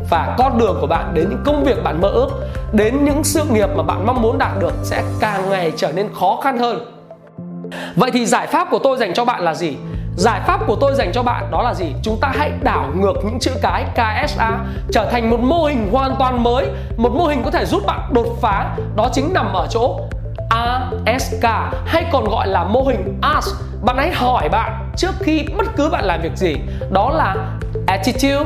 và 0.09 0.35
con 0.37 0.57
đường 0.57 0.77
của 0.81 0.87
bạn 0.87 1.13
đến 1.13 1.29
những 1.29 1.43
công 1.45 1.63
việc 1.63 1.83
bạn 1.83 2.01
mơ 2.01 2.07
ước 2.07 2.29
đến 2.73 3.05
những 3.05 3.23
sự 3.23 3.43
nghiệp 3.51 3.69
mà 3.75 3.83
bạn 3.83 4.05
mong 4.05 4.21
muốn 4.21 4.37
đạt 4.37 4.59
được 4.59 4.73
sẽ 4.83 5.03
càng 5.19 5.49
ngày 5.49 5.71
trở 5.77 5.91
nên 5.91 6.09
khó 6.13 6.39
khăn 6.43 6.57
hơn. 6.57 6.79
Vậy 7.95 8.11
thì 8.11 8.25
giải 8.25 8.47
pháp 8.47 8.67
của 8.71 8.79
tôi 8.83 8.97
dành 8.97 9.13
cho 9.13 9.25
bạn 9.25 9.41
là 9.41 9.53
gì? 9.53 9.77
Giải 10.17 10.41
pháp 10.47 10.67
của 10.67 10.75
tôi 10.75 10.95
dành 10.95 11.11
cho 11.13 11.23
bạn 11.23 11.51
đó 11.51 11.61
là 11.63 11.73
gì? 11.73 11.85
Chúng 12.03 12.17
ta 12.21 12.31
hãy 12.35 12.51
đảo 12.63 12.89
ngược 12.95 13.13
những 13.25 13.39
chữ 13.39 13.51
cái 13.61 13.85
KSA 13.95 14.59
trở 14.91 15.09
thành 15.11 15.29
một 15.29 15.39
mô 15.39 15.65
hình 15.65 15.89
hoàn 15.91 16.15
toàn 16.19 16.43
mới, 16.43 16.67
một 16.97 17.11
mô 17.13 17.25
hình 17.25 17.43
có 17.43 17.51
thể 17.51 17.65
giúp 17.65 17.83
bạn 17.85 18.09
đột 18.13 18.37
phá, 18.41 18.75
đó 18.95 19.09
chính 19.13 19.33
nằm 19.33 19.53
ở 19.53 19.67
chỗ 19.69 19.99
ASK 21.05 21.45
hay 21.85 22.05
còn 22.11 22.23
gọi 22.23 22.47
là 22.47 22.63
mô 22.63 22.81
hình 22.81 23.19
ASK. 23.21 23.55
Bạn 23.81 23.97
hãy 23.97 24.11
hỏi 24.11 24.49
bạn 24.49 24.89
trước 24.97 25.11
khi 25.19 25.45
bất 25.57 25.67
cứ 25.75 25.89
bạn 25.89 26.05
làm 26.05 26.21
việc 26.21 26.35
gì, 26.35 26.55
đó 26.91 27.09
là 27.09 27.35
attitude, 27.87 28.45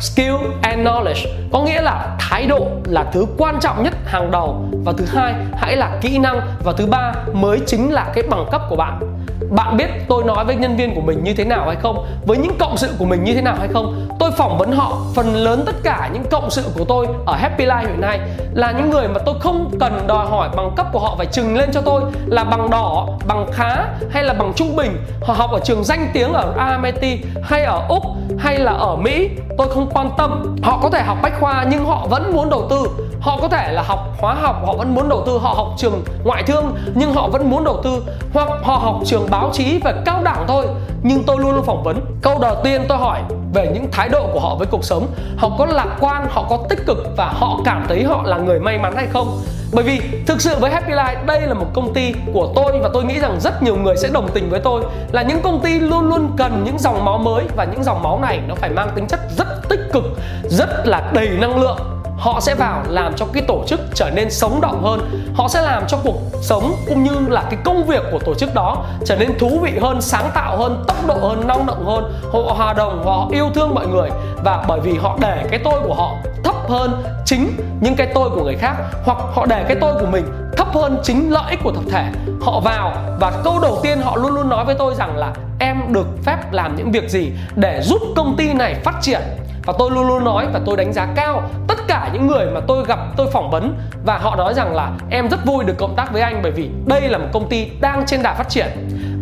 skill 0.00 0.34
and 0.62 0.86
knowledge. 0.86 1.26
Có 1.52 1.62
nghĩa 1.62 1.80
là 1.80 2.16
thái 2.20 2.46
độ 2.46 2.68
là 2.84 3.04
thứ 3.12 3.26
quan 3.38 3.60
trọng 3.60 3.82
nhất 3.82 3.94
hàng 4.06 4.30
đầu. 4.30 4.64
Và 4.84 4.92
thứ 4.98 5.04
hai 5.14 5.34
hãy 5.56 5.76
là 5.76 5.98
kỹ 6.00 6.18
năng. 6.18 6.40
Và 6.64 6.72
thứ 6.76 6.86
ba 6.86 7.12
mới 7.32 7.60
chính 7.66 7.92
là 7.92 8.06
cái 8.14 8.24
bằng 8.30 8.46
cấp 8.50 8.62
của 8.68 8.76
bạn 8.76 9.17
bạn 9.50 9.76
biết 9.76 9.86
tôi 10.08 10.24
nói 10.24 10.44
với 10.44 10.56
nhân 10.56 10.76
viên 10.76 10.94
của 10.94 11.00
mình 11.00 11.24
như 11.24 11.34
thế 11.34 11.44
nào 11.44 11.66
hay 11.66 11.76
không? 11.76 12.06
Với 12.26 12.38
những 12.38 12.58
cộng 12.58 12.76
sự 12.76 12.94
của 12.98 13.04
mình 13.04 13.24
như 13.24 13.34
thế 13.34 13.42
nào 13.42 13.56
hay 13.58 13.68
không? 13.68 14.08
Tôi 14.18 14.30
phỏng 14.30 14.58
vấn 14.58 14.72
họ 14.72 14.96
phần 15.14 15.34
lớn 15.34 15.62
tất 15.66 15.74
cả 15.82 16.10
những 16.12 16.24
cộng 16.30 16.50
sự 16.50 16.64
của 16.78 16.84
tôi 16.84 17.06
ở 17.26 17.36
Happy 17.36 17.64
Life 17.64 17.80
hiện 17.80 18.00
nay 18.00 18.20
là 18.54 18.72
những 18.72 18.90
người 18.90 19.08
mà 19.08 19.20
tôi 19.26 19.34
không 19.40 19.70
cần 19.80 20.06
đòi 20.06 20.26
hỏi 20.26 20.48
bằng 20.56 20.70
cấp 20.76 20.86
của 20.92 20.98
họ 20.98 21.14
phải 21.16 21.26
trừng 21.26 21.56
lên 21.56 21.70
cho 21.72 21.80
tôi 21.80 22.02
là 22.26 22.44
bằng 22.44 22.70
đỏ, 22.70 23.08
bằng 23.28 23.46
khá 23.52 23.76
hay 24.10 24.24
là 24.24 24.34
bằng 24.34 24.52
trung 24.56 24.76
bình. 24.76 24.96
Họ 25.22 25.34
học 25.34 25.50
ở 25.50 25.60
trường 25.64 25.84
danh 25.84 26.10
tiếng 26.12 26.32
ở 26.32 26.78
MIT 26.82 27.18
hay 27.42 27.64
ở 27.64 27.82
Úc 27.88 28.02
hay 28.38 28.58
là 28.58 28.72
ở 28.72 28.96
Mỹ. 28.96 29.30
Tôi 29.58 29.68
không 29.68 29.90
quan 29.92 30.10
tâm. 30.18 30.56
Họ 30.62 30.78
có 30.82 30.90
thể 30.90 31.02
học 31.02 31.18
bách 31.22 31.40
khoa 31.40 31.66
nhưng 31.70 31.84
họ 31.84 32.06
vẫn 32.10 32.32
muốn 32.32 32.50
đầu 32.50 32.66
tư 32.70 33.07
họ 33.28 33.38
có 33.42 33.48
thể 33.48 33.72
là 33.72 33.82
học 33.82 33.98
hóa 34.20 34.34
học, 34.34 34.62
họ 34.66 34.74
vẫn 34.74 34.94
muốn 34.94 35.08
đầu 35.08 35.22
tư, 35.26 35.38
họ 35.38 35.54
học 35.54 35.68
trường 35.76 36.04
ngoại 36.24 36.42
thương, 36.42 36.76
nhưng 36.94 37.12
họ 37.12 37.28
vẫn 37.28 37.50
muốn 37.50 37.64
đầu 37.64 37.80
tư. 37.84 38.04
Hoặc 38.32 38.48
họ 38.62 38.76
học 38.76 39.00
trường 39.04 39.26
báo 39.30 39.50
chí 39.52 39.80
và 39.84 39.94
cao 40.04 40.22
đẳng 40.22 40.44
thôi. 40.48 40.66
Nhưng 41.02 41.22
tôi 41.24 41.38
luôn 41.38 41.52
luôn 41.54 41.64
phỏng 41.64 41.82
vấn. 41.82 42.00
Câu 42.22 42.38
đầu 42.38 42.56
tiên 42.64 42.84
tôi 42.88 42.98
hỏi 42.98 43.20
về 43.54 43.70
những 43.74 43.90
thái 43.92 44.08
độ 44.08 44.26
của 44.32 44.40
họ 44.40 44.54
với 44.54 44.66
cuộc 44.66 44.84
sống. 44.84 45.06
Họ 45.36 45.50
có 45.58 45.66
lạc 45.66 45.96
quan, 46.00 46.26
họ 46.30 46.44
có 46.48 46.58
tích 46.68 46.86
cực 46.86 46.98
và 47.16 47.26
họ 47.26 47.60
cảm 47.64 47.84
thấy 47.88 48.04
họ 48.04 48.22
là 48.24 48.38
người 48.38 48.60
may 48.60 48.78
mắn 48.78 48.96
hay 48.96 49.06
không? 49.06 49.40
Bởi 49.72 49.84
vì 49.84 50.00
thực 50.26 50.40
sự 50.40 50.56
với 50.60 50.70
Happy 50.70 50.92
Life, 50.92 51.26
đây 51.26 51.40
là 51.40 51.54
một 51.54 51.66
công 51.74 51.94
ty 51.94 52.14
của 52.34 52.48
tôi 52.54 52.78
và 52.78 52.90
tôi 52.92 53.04
nghĩ 53.04 53.18
rằng 53.18 53.40
rất 53.40 53.62
nhiều 53.62 53.76
người 53.76 53.96
sẽ 53.96 54.08
đồng 54.12 54.28
tình 54.34 54.50
với 54.50 54.60
tôi 54.60 54.82
là 55.12 55.22
những 55.22 55.42
công 55.42 55.60
ty 55.60 55.80
luôn 55.80 56.08
luôn 56.08 56.30
cần 56.36 56.62
những 56.64 56.78
dòng 56.78 57.04
máu 57.04 57.18
mới. 57.18 57.44
Và 57.56 57.64
những 57.64 57.82
dòng 57.82 58.02
máu 58.02 58.18
này 58.22 58.40
nó 58.48 58.54
phải 58.54 58.70
mang 58.70 58.88
tính 58.94 59.06
chất 59.06 59.20
rất 59.36 59.68
tích 59.68 59.90
cực, 59.92 60.04
rất 60.44 60.86
là 60.86 61.10
đầy 61.12 61.28
năng 61.28 61.60
lượng 61.60 61.97
họ 62.18 62.40
sẽ 62.40 62.54
vào 62.54 62.82
làm 62.88 63.14
cho 63.16 63.26
cái 63.32 63.42
tổ 63.48 63.64
chức 63.66 63.80
trở 63.94 64.10
nên 64.10 64.30
sống 64.30 64.60
động 64.60 64.82
hơn. 64.84 65.10
Họ 65.34 65.48
sẽ 65.48 65.62
làm 65.62 65.82
cho 65.88 65.98
cuộc 66.04 66.20
sống 66.42 66.72
cũng 66.88 67.04
như 67.04 67.28
là 67.28 67.42
cái 67.50 67.58
công 67.64 67.86
việc 67.86 68.02
của 68.12 68.18
tổ 68.18 68.34
chức 68.34 68.54
đó 68.54 68.84
trở 69.04 69.16
nên 69.16 69.38
thú 69.38 69.58
vị 69.62 69.72
hơn, 69.82 70.00
sáng 70.00 70.30
tạo 70.34 70.56
hơn, 70.56 70.84
tốc 70.88 71.06
độ 71.06 71.14
hơn, 71.14 71.46
năng 71.46 71.66
động 71.66 71.86
hơn. 71.86 72.12
Họ 72.32 72.38
hòa 72.38 72.72
đồng, 72.72 73.04
họ 73.06 73.28
yêu 73.32 73.50
thương 73.54 73.74
mọi 73.74 73.86
người. 73.86 74.10
Và 74.44 74.64
bởi 74.68 74.80
vì 74.80 74.98
họ 74.98 75.18
để 75.20 75.44
cái 75.50 75.60
tôi 75.64 75.80
của 75.84 75.94
họ 75.94 76.16
thấp 76.44 76.54
hơn 76.68 77.02
chính 77.24 77.52
những 77.80 77.96
cái 77.96 78.08
tôi 78.14 78.30
của 78.30 78.44
người 78.44 78.56
khác, 78.56 78.74
hoặc 79.04 79.18
họ 79.34 79.46
để 79.46 79.64
cái 79.68 79.76
tôi 79.80 79.94
của 80.00 80.06
mình 80.06 80.24
thấp 80.56 80.74
hơn 80.74 80.98
chính 81.02 81.32
lợi 81.32 81.50
ích 81.50 81.60
của 81.64 81.72
tập 81.72 81.84
thể, 81.90 82.04
họ 82.42 82.60
vào 82.60 82.92
và 83.20 83.32
câu 83.44 83.58
đầu 83.62 83.78
tiên 83.82 84.00
họ 84.00 84.16
luôn 84.16 84.34
luôn 84.34 84.48
nói 84.48 84.64
với 84.64 84.74
tôi 84.74 84.94
rằng 84.94 85.16
là 85.16 85.32
em 85.60 85.92
được 85.92 86.06
phép 86.24 86.52
làm 86.52 86.76
những 86.76 86.92
việc 86.92 87.10
gì 87.10 87.32
để 87.56 87.80
giúp 87.82 88.00
công 88.16 88.36
ty 88.36 88.52
này 88.52 88.74
phát 88.84 88.94
triển? 89.00 89.20
Và 89.66 89.74
tôi 89.78 89.90
luôn 89.90 90.06
luôn 90.08 90.24
nói 90.24 90.46
và 90.52 90.60
tôi 90.66 90.76
đánh 90.76 90.92
giá 90.92 91.08
cao 91.16 91.42
cả 91.88 92.10
những 92.12 92.26
người 92.26 92.46
mà 92.46 92.60
tôi 92.68 92.84
gặp 92.84 92.98
tôi 93.16 93.26
phỏng 93.32 93.50
vấn 93.50 93.78
và 94.04 94.18
họ 94.18 94.36
nói 94.36 94.54
rằng 94.54 94.74
là 94.74 94.90
em 95.10 95.28
rất 95.28 95.44
vui 95.46 95.64
được 95.64 95.74
cộng 95.78 95.96
tác 95.96 96.12
với 96.12 96.22
anh 96.22 96.40
bởi 96.42 96.52
vì 96.52 96.70
đây 96.86 97.08
là 97.08 97.18
một 97.18 97.28
công 97.32 97.48
ty 97.48 97.70
đang 97.80 98.06
trên 98.06 98.22
đà 98.22 98.34
phát 98.34 98.48
triển. 98.48 98.66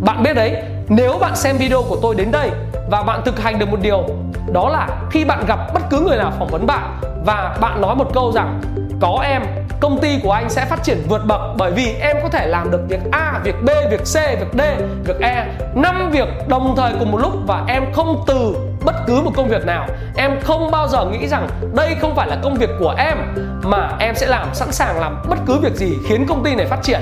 Bạn 0.00 0.22
biết 0.22 0.34
đấy 0.34 0.62
nếu 0.88 1.18
bạn 1.20 1.36
xem 1.36 1.56
video 1.56 1.82
của 1.88 1.96
tôi 2.02 2.14
đến 2.14 2.30
đây 2.30 2.50
và 2.90 3.02
bạn 3.02 3.20
thực 3.24 3.40
hành 3.40 3.58
được 3.58 3.68
một 3.68 3.80
điều 3.82 4.04
đó 4.52 4.68
là 4.68 4.88
khi 5.10 5.24
bạn 5.24 5.44
gặp 5.46 5.58
bất 5.74 5.82
cứ 5.90 6.00
người 6.00 6.16
nào 6.16 6.32
phỏng 6.38 6.48
vấn 6.48 6.66
bạn 6.66 7.00
và 7.26 7.56
bạn 7.60 7.80
nói 7.80 7.94
một 7.94 8.10
câu 8.14 8.32
rằng 8.32 8.60
có 9.00 9.20
em 9.24 9.42
công 9.80 9.98
ty 10.00 10.18
của 10.22 10.32
anh 10.32 10.50
sẽ 10.50 10.64
phát 10.64 10.82
triển 10.82 10.98
vượt 11.08 11.26
bậc 11.26 11.40
bởi 11.58 11.70
vì 11.70 11.94
em 12.00 12.16
có 12.22 12.28
thể 12.28 12.46
làm 12.46 12.70
được 12.70 12.80
việc 12.88 13.00
A, 13.12 13.40
việc 13.44 13.54
B, 13.62 13.68
việc 13.90 14.00
C, 14.00 14.14
việc 14.14 14.52
D, 14.52 14.60
việc 15.04 15.20
E 15.20 15.46
năm 15.74 16.10
việc 16.10 16.28
đồng 16.48 16.74
thời 16.76 16.92
cùng 16.98 17.12
một 17.12 17.18
lúc 17.18 17.32
và 17.46 17.64
em 17.68 17.92
không 17.92 18.24
từ 18.26 18.56
bất 18.86 18.94
cứ 19.06 19.20
một 19.20 19.30
công 19.36 19.48
việc 19.48 19.66
nào, 19.66 19.86
em 20.16 20.40
không 20.40 20.70
bao 20.70 20.88
giờ 20.88 21.04
nghĩ 21.04 21.28
rằng 21.28 21.48
đây 21.74 21.96
không 22.00 22.16
phải 22.16 22.28
là 22.28 22.36
công 22.42 22.54
việc 22.54 22.70
của 22.78 22.94
em, 22.98 23.18
mà 23.62 23.90
em 23.98 24.14
sẽ 24.14 24.26
làm, 24.26 24.48
sẵn 24.54 24.72
sàng 24.72 25.00
làm 25.00 25.22
bất 25.28 25.38
cứ 25.46 25.58
việc 25.58 25.74
gì 25.74 25.98
khiến 26.08 26.26
công 26.28 26.44
ty 26.44 26.54
này 26.54 26.66
phát 26.66 26.78
triển. 26.82 27.00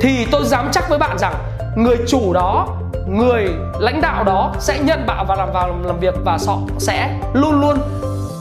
Thì 0.00 0.26
tôi 0.30 0.44
dám 0.44 0.68
chắc 0.72 0.88
với 0.88 0.98
bạn 0.98 1.18
rằng 1.18 1.34
người 1.76 1.96
chủ 2.06 2.32
đó, 2.32 2.68
người 3.08 3.48
lãnh 3.78 4.00
đạo 4.00 4.24
đó 4.24 4.54
sẽ 4.58 4.78
nhận 4.78 5.06
bạn 5.06 5.26
và 5.28 5.34
làm 5.34 5.52
vào 5.52 5.76
làm 5.84 6.00
việc 6.00 6.14
và 6.24 6.38
họ 6.46 6.58
sẽ 6.78 7.20
luôn 7.34 7.60
luôn 7.60 7.78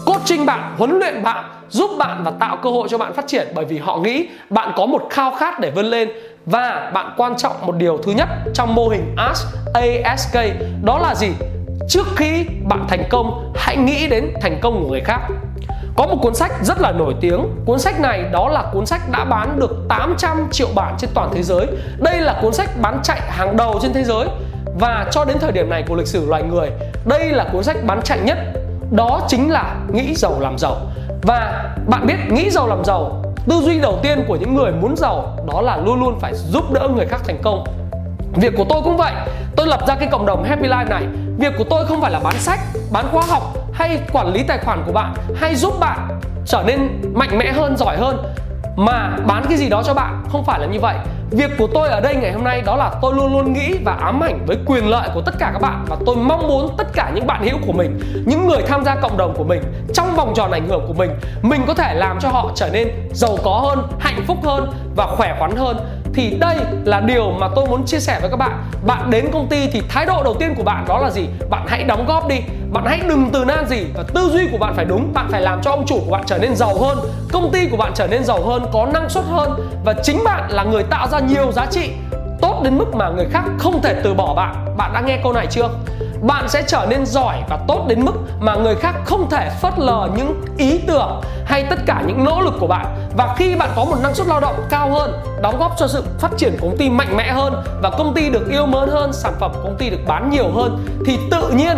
coaching 0.05 0.45
bạn, 0.45 0.75
huấn 0.77 0.99
luyện 0.99 1.23
bạn, 1.23 1.45
giúp 1.69 1.91
bạn 1.97 2.23
và 2.23 2.31
tạo 2.39 2.57
cơ 2.63 2.69
hội 2.69 2.87
cho 2.91 2.97
bạn 2.97 3.13
phát 3.13 3.27
triển. 3.27 3.47
Bởi 3.55 3.65
vì 3.65 3.77
họ 3.77 3.97
nghĩ 3.97 4.27
bạn 4.49 4.73
có 4.75 4.85
một 4.85 5.01
khao 5.09 5.31
khát 5.31 5.59
để 5.59 5.71
vươn 5.71 5.85
lên 5.85 6.09
và 6.45 6.91
bạn 6.93 7.13
quan 7.17 7.37
trọng 7.37 7.65
một 7.65 7.75
điều 7.75 7.97
thứ 7.97 8.11
nhất 8.11 8.27
trong 8.53 8.75
mô 8.75 8.87
hình 8.87 9.15
ASK 9.17 9.47
ASK 9.73 10.37
đó 10.83 10.99
là 10.99 11.15
gì? 11.15 11.29
Trước 11.87 12.07
khi 12.15 12.45
bạn 12.63 12.85
thành 12.87 13.03
công, 13.09 13.53
hãy 13.55 13.77
nghĩ 13.77 14.07
đến 14.07 14.33
thành 14.41 14.59
công 14.61 14.83
của 14.83 14.89
người 14.89 15.01
khác. 15.01 15.21
Có 15.95 16.07
một 16.07 16.17
cuốn 16.21 16.35
sách 16.35 16.51
rất 16.61 16.81
là 16.81 16.91
nổi 16.91 17.15
tiếng. 17.21 17.49
Cuốn 17.65 17.79
sách 17.79 17.99
này 17.99 18.23
đó 18.31 18.49
là 18.49 18.69
cuốn 18.73 18.85
sách 18.85 19.01
đã 19.11 19.25
bán 19.25 19.59
được 19.59 19.85
800 19.89 20.47
triệu 20.51 20.67
bản 20.75 20.95
trên 20.97 21.09
toàn 21.13 21.29
thế 21.33 21.43
giới. 21.43 21.67
Đây 21.97 22.21
là 22.21 22.39
cuốn 22.41 22.53
sách 22.53 22.69
bán 22.81 22.99
chạy 23.03 23.21
hàng 23.21 23.57
đầu 23.57 23.79
trên 23.81 23.93
thế 23.93 24.03
giới. 24.03 24.27
Và 24.79 25.05
cho 25.11 25.25
đến 25.25 25.37
thời 25.39 25.51
điểm 25.51 25.69
này 25.69 25.83
của 25.87 25.95
lịch 25.95 26.07
sử 26.07 26.25
loài 26.25 26.43
người, 26.43 26.69
Đây 27.05 27.31
là 27.31 27.49
cuốn 27.51 27.63
sách 27.63 27.77
bán 27.83 28.01
chạy 28.01 28.19
nhất. 28.19 28.37
Đó 28.91 29.21
chính 29.27 29.51
là 29.51 29.75
nghĩ 29.93 30.15
giàu 30.15 30.39
làm 30.39 30.57
giàu. 30.57 30.75
Và 31.21 31.69
bạn 31.87 32.07
biết 32.07 32.15
nghĩ 32.29 32.49
giàu 32.49 32.67
làm 32.67 32.85
giàu, 32.85 33.23
Tư 33.49 33.55
duy 33.55 33.79
đầu 33.79 33.99
tiên 34.03 34.23
của 34.27 34.35
những 34.35 34.55
người 34.55 34.71
muốn 34.71 34.95
giàu 34.97 35.37
Đó 35.53 35.61
là 35.61 35.77
luôn 35.77 35.99
luôn 35.99 36.19
phải 36.19 36.33
giúp 36.33 36.71
đỡ 36.71 36.89
người 36.95 37.05
khác 37.05 37.21
thành 37.27 37.37
công. 37.43 37.63
Việc 38.35 38.53
của 38.57 38.65
tôi 38.69 38.81
cũng 38.83 38.97
vậy. 38.97 39.13
Tôi 39.55 39.67
lập 39.67 39.87
ra 39.87 39.95
cái 39.95 40.07
cộng 40.11 40.25
đồng 40.25 40.43
Happy 40.43 40.67
Life 40.67 40.89
này 40.89 41.03
Việc 41.39 41.53
của 41.57 41.63
tôi 41.69 41.85
không 41.85 42.01
phải 42.01 42.11
là 42.11 42.19
bán 42.19 42.39
sách, 42.39 42.59
bán 42.91 43.05
khóa 43.11 43.23
học 43.27 43.53
hay 43.73 43.99
quản 44.11 44.33
lý 44.33 44.43
tài 44.43 44.57
khoản 44.57 44.83
của 44.85 44.91
bạn 44.91 45.13
hay 45.35 45.55
giúp 45.55 45.73
bạn 45.79 46.19
trở 46.45 46.63
nên 46.67 47.01
mạnh 47.13 47.37
mẽ 47.37 47.51
hơn, 47.51 47.77
giỏi 47.77 47.97
hơn 47.97 48.17
mà 48.75 49.17
bán 49.27 49.45
cái 49.49 49.57
gì 49.57 49.69
đó 49.69 49.83
cho 49.83 49.93
bạn 49.93 50.23
không 50.31 50.45
phải 50.45 50.59
là 50.59 50.65
như 50.65 50.79
vậy. 50.79 50.95
Việc 51.31 51.51
của 51.57 51.67
tôi 51.73 51.89
ở 51.89 52.01
đây 52.01 52.15
ngày 52.15 52.31
hôm 52.31 52.43
nay 52.43 52.61
đó 52.61 52.75
là 52.75 52.91
tôi 53.01 53.13
luôn 53.15 53.33
luôn 53.33 53.53
nghĩ 53.53 53.75
và 53.85 53.93
ám 53.93 54.23
ảnh 54.23 54.45
với 54.45 54.57
quyền 54.65 54.89
lợi 54.89 55.09
của 55.13 55.21
tất 55.21 55.35
cả 55.39 55.49
các 55.53 55.61
bạn 55.61 55.85
và 55.87 55.97
tôi 56.05 56.15
mong 56.15 56.47
muốn 56.47 56.75
tất 56.77 56.87
cả 56.93 57.11
những 57.15 57.27
bạn 57.27 57.43
hữu 57.43 57.57
của 57.67 57.73
mình 57.73 57.99
những 58.25 58.47
người 58.47 58.61
tham 58.67 58.85
gia 58.85 58.95
cộng 58.95 59.17
đồng 59.17 59.33
của 59.37 59.43
mình 59.43 59.61
trong 59.93 60.15
vòng 60.15 60.33
tròn 60.35 60.51
ảnh 60.51 60.67
hưởng 60.67 60.87
của 60.87 60.93
mình 60.93 61.11
mình 61.41 61.61
có 61.67 61.73
thể 61.73 61.93
làm 61.93 62.19
cho 62.19 62.29
họ 62.29 62.51
trở 62.55 62.69
nên 62.69 62.87
giàu 63.13 63.37
có 63.43 63.51
hơn 63.51 63.87
hạnh 63.99 64.23
phúc 64.27 64.37
hơn 64.43 64.71
và 64.95 65.07
khỏe 65.07 65.35
khoắn 65.39 65.55
hơn 65.55 65.77
thì 66.13 66.29
đây 66.39 66.55
là 66.85 66.99
điều 66.99 67.31
mà 67.31 67.47
tôi 67.55 67.65
muốn 67.67 67.85
chia 67.85 67.99
sẻ 67.99 68.19
với 68.21 68.29
các 68.29 68.37
bạn. 68.37 68.63
Bạn 68.85 69.09
đến 69.09 69.25
công 69.33 69.47
ty 69.47 69.67
thì 69.67 69.81
thái 69.89 70.05
độ 70.05 70.23
đầu 70.23 70.35
tiên 70.39 70.53
của 70.57 70.63
bạn 70.63 70.85
đó 70.87 70.99
là 70.99 71.09
gì? 71.09 71.27
Bạn 71.49 71.65
hãy 71.67 71.83
đóng 71.83 72.05
góp 72.07 72.27
đi. 72.27 72.35
Bạn 72.71 72.85
hãy 72.85 72.99
đừng 73.07 73.29
từ 73.33 73.45
nan 73.45 73.67
gì. 73.67 73.85
Và 73.93 74.03
tư 74.13 74.29
duy 74.33 74.47
của 74.51 74.57
bạn 74.57 74.73
phải 74.75 74.85
đúng. 74.85 75.13
Bạn 75.13 75.27
phải 75.31 75.41
làm 75.41 75.61
cho 75.61 75.71
ông 75.71 75.85
chủ 75.85 75.99
của 76.05 76.11
bạn 76.11 76.23
trở 76.25 76.37
nên 76.37 76.55
giàu 76.55 76.79
hơn. 76.79 76.97
Công 77.31 77.51
ty 77.51 77.67
của 77.67 77.77
bạn 77.77 77.91
trở 77.95 78.07
nên 78.07 78.23
giàu 78.23 78.43
hơn, 78.45 78.65
có 78.73 78.85
năng 78.93 79.09
suất 79.09 79.25
hơn. 79.25 79.51
Và 79.85 79.93
chính 80.03 80.23
bạn 80.23 80.51
là 80.51 80.63
người 80.63 80.83
tạo 80.83 81.07
ra 81.07 81.19
nhiều 81.19 81.51
giá 81.51 81.65
trị 81.65 81.89
tốt 82.41 82.61
đến 82.63 82.77
mức 82.77 82.95
mà 82.95 83.09
người 83.09 83.25
khác 83.31 83.43
không 83.57 83.81
thể 83.81 83.95
từ 84.03 84.13
bỏ 84.13 84.33
bạn. 84.33 84.75
Bạn 84.77 84.93
đã 84.93 85.01
nghe 85.01 85.19
câu 85.23 85.33
này 85.33 85.47
chưa? 85.47 85.69
Bạn 86.21 86.49
sẽ 86.49 86.63
trở 86.67 86.85
nên 86.89 87.05
giỏi 87.05 87.37
và 87.49 87.59
tốt 87.67 87.85
đến 87.87 88.05
mức 88.05 88.13
mà 88.39 88.55
người 88.55 88.75
khác 88.75 88.95
không 89.05 89.29
thể 89.29 89.49
phớt 89.61 89.79
lờ 89.79 90.09
những 90.15 90.41
ý 90.57 90.77
tưởng 90.87 91.21
hay 91.45 91.63
tất 91.69 91.79
cả 91.85 92.03
những 92.07 92.23
nỗ 92.23 92.41
lực 92.41 92.53
của 92.59 92.67
bạn. 92.67 92.85
Và 93.17 93.35
khi 93.37 93.55
bạn 93.55 93.69
có 93.75 93.85
một 93.85 93.95
năng 94.03 94.15
suất 94.15 94.27
lao 94.27 94.39
động 94.39 94.55
cao 94.69 94.91
hơn, 94.91 95.11
đóng 95.41 95.59
góp 95.59 95.75
cho 95.77 95.87
sự 95.87 96.03
phát 96.19 96.31
triển 96.37 96.57
của 96.59 96.67
công 96.67 96.77
ty 96.77 96.89
mạnh 96.89 97.17
mẽ 97.17 97.31
hơn 97.31 97.53
và 97.81 97.89
công 97.89 98.13
ty 98.13 98.29
được 98.29 98.49
yêu 98.49 98.65
mến 98.65 98.89
hơn, 98.89 99.13
sản 99.13 99.33
phẩm 99.39 99.51
của 99.53 99.63
công 99.63 99.77
ty 99.77 99.89
được 99.89 99.99
bán 100.07 100.29
nhiều 100.29 100.51
hơn, 100.55 100.85
thì 101.05 101.19
tự 101.31 101.49
nhiên 101.49 101.77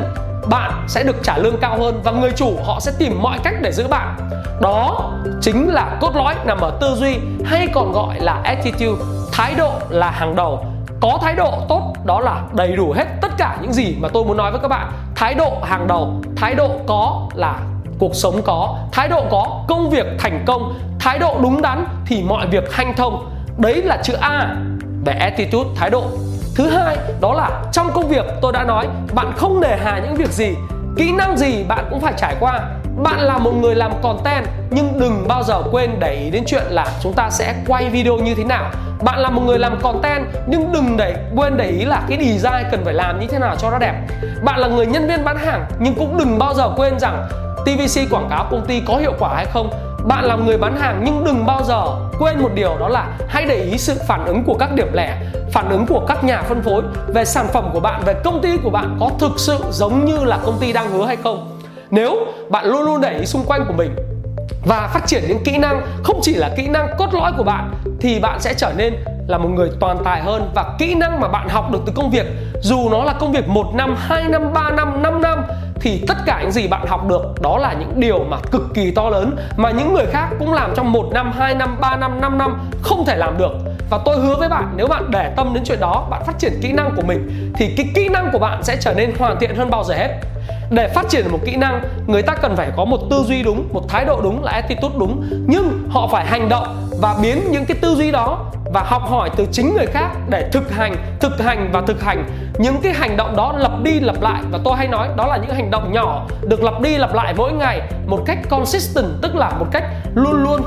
bạn 0.50 0.86
sẽ 0.88 1.04
được 1.04 1.16
trả 1.24 1.38
lương 1.38 1.58
cao 1.58 1.78
hơn 1.80 2.02
và 2.04 2.12
người 2.12 2.32
chủ 2.36 2.58
họ 2.66 2.80
sẽ 2.80 2.92
tìm 2.98 3.22
mọi 3.22 3.40
cách 3.44 3.56
để 3.62 3.72
giữ 3.72 3.88
bạn. 3.88 4.16
Đó 4.62 5.12
chính 5.42 5.70
là 5.70 5.98
cốt 6.02 6.16
lõi 6.16 6.36
nằm 6.46 6.60
ở 6.62 6.72
tư 6.82 6.96
duy 6.96 7.18
hay 7.46 7.68
còn 7.74 7.92
gọi 7.92 8.20
là 8.20 8.40
attitude, 8.44 9.04
thái 9.32 9.54
độ 9.56 9.72
là 9.90 10.10
hàng 10.10 10.36
đầu 10.36 10.66
có 11.02 11.20
thái 11.22 11.36
độ 11.36 11.52
tốt, 11.70 11.94
đó 12.06 12.20
là 12.20 12.42
đầy 12.54 12.76
đủ 12.76 12.92
hết 12.92 13.06
tất 13.22 13.32
cả 13.38 13.58
những 13.62 13.74
gì 13.74 13.96
mà 14.00 14.10
tôi 14.14 14.24
muốn 14.24 14.38
nói 14.38 14.52
với 14.52 14.60
các 14.60 14.68
bạn. 14.68 14.92
Thái 15.16 15.34
độ 15.34 15.58
hàng 15.64 15.88
đầu, 15.88 16.22
thái 16.36 16.56
độ 16.56 16.70
có 16.88 17.30
là 17.34 17.60
cuộc 18.00 18.16
sống 18.16 18.42
có, 18.42 18.78
thái 18.92 19.08
độ 19.08 19.24
có 19.32 19.64
công 19.68 19.90
việc 19.90 20.06
thành 20.20 20.44
công, 20.48 20.74
thái 21.00 21.20
độ 21.20 21.38
đúng 21.42 21.62
đắn 21.62 21.86
thì 22.06 22.24
mọi 22.24 22.48
việc 22.48 22.74
hanh 22.74 22.94
thông. 22.96 23.30
Đấy 23.58 23.82
là 23.82 23.98
chữ 24.04 24.14
a 24.14 24.56
về 25.06 25.14
attitude, 25.14 25.70
thái 25.76 25.90
độ. 25.90 26.04
Thứ 26.56 26.70
hai, 26.70 26.98
đó 27.22 27.34
là 27.34 27.62
trong 27.72 27.92
công 27.94 28.08
việc 28.08 28.26
tôi 28.42 28.54
đã 28.54 28.64
nói, 28.64 28.88
bạn 29.14 29.34
không 29.38 29.62
nề 29.62 29.78
hà 29.78 30.00
những 30.00 30.16
việc 30.16 30.32
gì, 30.32 30.56
kỹ 30.98 31.12
năng 31.12 31.38
gì 31.38 31.64
bạn 31.64 31.86
cũng 31.90 32.00
phải 32.00 32.14
trải 32.18 32.36
qua 32.40 32.60
bạn 33.04 33.20
là 33.20 33.38
một 33.38 33.52
người 33.52 33.76
làm 33.76 33.92
content, 34.02 34.46
nhưng 34.70 35.00
đừng 35.00 35.28
bao 35.28 35.44
giờ 35.44 35.62
quên 35.72 36.00
để 36.00 36.22
ý 36.24 36.30
đến 36.30 36.44
chuyện 36.48 36.64
là 36.70 36.88
chúng 37.02 37.14
ta 37.14 37.30
sẽ 37.30 37.56
quay 37.68 37.90
video 37.90 38.18
như 38.18 38.36
thế 38.36 38.44
nào. 38.44 38.72
Bạn 39.04 39.20
là 39.20 39.30
một 39.30 39.42
người 39.42 39.60
làm 39.60 39.80
content, 39.82 40.26
nhưng 40.48 40.72
đừng 40.74 40.98
để 40.98 41.16
quên 41.36 41.58
để 41.58 41.70
ý 41.70 41.86
là 41.86 42.02
cái 42.10 42.18
design 42.18 42.68
cần 42.72 42.86
phải 42.86 42.94
làm 42.94 43.20
như 43.20 43.28
thế 43.28 43.40
nào 43.40 43.56
cho 43.56 43.72
nó 43.72 43.80
đẹp. 43.80 43.94
Bạn 44.44 44.60
là 44.60 44.68
người 44.68 44.86
nhân 44.86 45.08
viên 45.08 45.26
bán 45.26 45.38
hàng, 45.38 45.66
nhưng 45.80 45.96
cũng 45.96 46.18
đừng 46.18 46.40
bao 46.40 46.54
giờ 46.54 46.70
quên 46.78 47.00
rằng 47.00 47.28
TVC 47.66 48.12
quảng 48.12 48.28
cáo 48.30 48.48
công 48.52 48.66
ty 48.66 48.82
có 48.88 48.98
hiệu 48.98 49.14
quả 49.20 49.36
hay 49.36 49.46
không. 49.46 49.70
Bạn 50.04 50.26
là 50.26 50.36
người 50.36 50.58
bán 50.58 50.80
hàng, 50.80 51.02
nhưng 51.06 51.24
đừng 51.24 51.46
bao 51.46 51.64
giờ 51.64 51.84
quên 52.20 52.40
một 52.40 52.50
điều 52.54 52.78
đó 52.80 52.88
là 52.88 53.08
hãy 53.28 53.46
để 53.46 53.64
ý 53.64 53.78
sự 53.78 53.96
phản 54.08 54.26
ứng 54.26 54.44
của 54.44 54.56
các 54.60 54.74
điểm 54.74 54.94
lẻ, 54.94 55.18
phản 55.52 55.70
ứng 55.70 55.86
của 55.86 56.06
các 56.08 56.24
nhà 56.24 56.42
phân 56.42 56.62
phối 56.62 56.82
về 57.08 57.26
sản 57.26 57.48
phẩm 57.54 57.70
của 57.74 57.80
bạn, 57.80 58.02
về 58.06 58.14
công 58.24 58.42
ty 58.42 58.58
của 58.64 58.70
bạn 58.70 58.98
có 59.00 59.10
thực 59.20 59.32
sự 59.38 59.58
giống 59.72 60.06
như 60.06 60.24
là 60.24 60.40
công 60.46 60.58
ty 60.60 60.74
đang 60.74 60.92
hứa 60.92 61.06
hay 61.06 61.16
không 61.16 61.61
nếu 61.92 62.28
bạn 62.50 62.66
luôn 62.66 62.84
luôn 62.84 63.02
để 63.02 63.18
ý 63.20 63.26
xung 63.26 63.46
quanh 63.46 63.66
của 63.68 63.74
mình 63.74 63.96
và 64.66 64.90
phát 64.94 65.08
triển 65.08 65.24
những 65.28 65.44
kỹ 65.44 65.58
năng 65.58 65.82
không 66.04 66.20
chỉ 66.22 66.34
là 66.34 66.50
kỹ 66.58 66.68
năng 66.68 66.88
cốt 66.98 67.14
lõi 67.14 67.32
của 67.38 67.44
bạn 67.44 67.74
thì 68.00 68.20
bạn 68.20 68.40
sẽ 68.40 68.54
trở 68.54 68.74
nên 68.78 68.94
là 69.28 69.38
một 69.38 69.50
người 69.50 69.70
toàn 69.80 69.98
tài 70.04 70.22
hơn 70.22 70.52
và 70.56 70.76
kỹ 70.80 70.96
năng 70.96 71.20
mà 71.20 71.28
bạn 71.28 71.50
học 71.50 71.72
được 71.72 71.80
từ 71.86 71.94
công 71.96 72.12
việc 72.12 72.26
dù 72.62 72.90
nó 72.90 73.04
là 73.04 73.14
công 73.14 73.32
việc 73.32 73.48
1 73.48 73.76
năm, 73.76 73.96
2 73.98 74.24
năm, 74.30 74.54
3 74.54 74.70
năm, 74.70 75.04
5 75.04 75.22
năm 75.22 75.44
thì 75.76 76.04
tất 76.08 76.18
cả 76.26 76.40
những 76.42 76.52
gì 76.52 76.68
bạn 76.68 76.88
học 76.88 77.08
được 77.08 77.42
đó 77.42 77.58
là 77.58 77.74
những 77.74 78.00
điều 78.00 78.24
mà 78.24 78.38
cực 78.52 78.62
kỳ 78.74 78.92
to 78.92 79.10
lớn 79.10 79.36
mà 79.58 79.72
những 79.72 79.94
người 79.94 80.06
khác 80.06 80.30
cũng 80.40 80.54
làm 80.54 80.74
trong 80.76 80.92
1 80.92 81.10
năm, 81.14 81.32
2 81.32 81.56
năm, 81.56 81.78
3 81.82 81.96
năm, 81.96 82.22
5 82.22 82.38
năm 82.38 82.70
không 82.82 83.06
thể 83.06 83.18
làm 83.18 83.38
được. 83.38 83.52
Và 83.90 84.00
tôi 84.06 84.18
hứa 84.18 84.36
với 84.36 84.50
bạn 84.50 84.74
nếu 84.76 84.88
bạn 84.88 85.12
để 85.12 85.34
tâm 85.36 85.54
đến 85.54 85.64
chuyện 85.64 85.80
đó, 85.80 86.08
bạn 86.10 86.24
phát 86.26 86.40
triển 86.40 86.60
kỹ 86.62 86.72
năng 86.72 86.96
của 86.96 87.02
mình 87.02 87.52
thì 87.56 87.74
cái 87.78 87.86
kỹ 87.96 88.10
năng 88.10 88.30
của 88.32 88.40
bạn 88.40 88.64
sẽ 88.64 88.78
trở 88.80 88.94
nên 88.94 89.14
hoàn 89.20 89.40
thiện 89.40 89.56
hơn 89.56 89.70
bao 89.70 89.84
giờ 89.84 89.94
hết 89.96 90.20
để 90.72 90.88
phát 90.88 91.10
triển 91.10 91.32
một 91.32 91.40
kỹ 91.46 91.56
năng, 91.56 91.82
người 92.08 92.22
ta 92.22 92.36
cần 92.36 92.56
phải 92.56 92.72
có 92.78 92.86
một 92.86 93.00
tư 93.10 93.24
duy 93.28 93.44
đúng, 93.44 93.70
một 93.74 93.90
thái 93.90 94.06
độ 94.06 94.22
đúng 94.22 94.44
là 94.44 94.52
attitude 94.52 94.96
đúng. 95.00 95.24
Nhưng 95.48 95.90
họ 95.90 96.08
phải 96.12 96.26
hành 96.26 96.50
động 96.50 96.88
và 97.02 97.16
biến 97.22 97.42
những 97.52 97.66
cái 97.66 97.78
tư 97.82 97.96
duy 97.96 98.12
đó 98.12 98.52
và 98.74 98.84
học 98.84 99.02
hỏi 99.10 99.30
từ 99.36 99.48
chính 99.52 99.74
người 99.74 99.86
khác 99.86 100.10
để 100.30 100.50
thực 100.52 100.72
hành 100.72 100.96
thực 101.20 101.42
hành 101.42 101.70
và 101.74 101.82
thực 101.88 102.04
hành. 102.04 102.26
Những 102.60 102.76
cái 102.84 102.94
hành 102.94 103.18
động 103.18 103.36
đó 103.36 103.54
lặp 103.58 103.72
đi 103.84 104.00
lặp 104.00 104.22
lại 104.22 104.42
và 104.52 104.60
tôi 104.64 104.78
hay 104.78 104.88
nói 104.88 105.10
đó 105.18 105.28
là 105.28 105.38
những 105.38 105.56
hành 105.56 105.72
động 105.72 105.94
nhỏ, 105.94 106.26
được 106.42 106.64
lặp 106.64 106.82
đi 106.82 106.98
lặp 106.98 107.14
lại 107.14 107.34
mỗi 107.38 107.52
ngày 107.52 107.82
một 108.08 108.20
cách 108.26 108.38
consistent, 108.50 109.08
tức 109.22 109.36
là 109.36 109.50
một 109.60 109.66
cách 109.72 109.84
luôn 110.16 110.44
luôn 110.44 110.62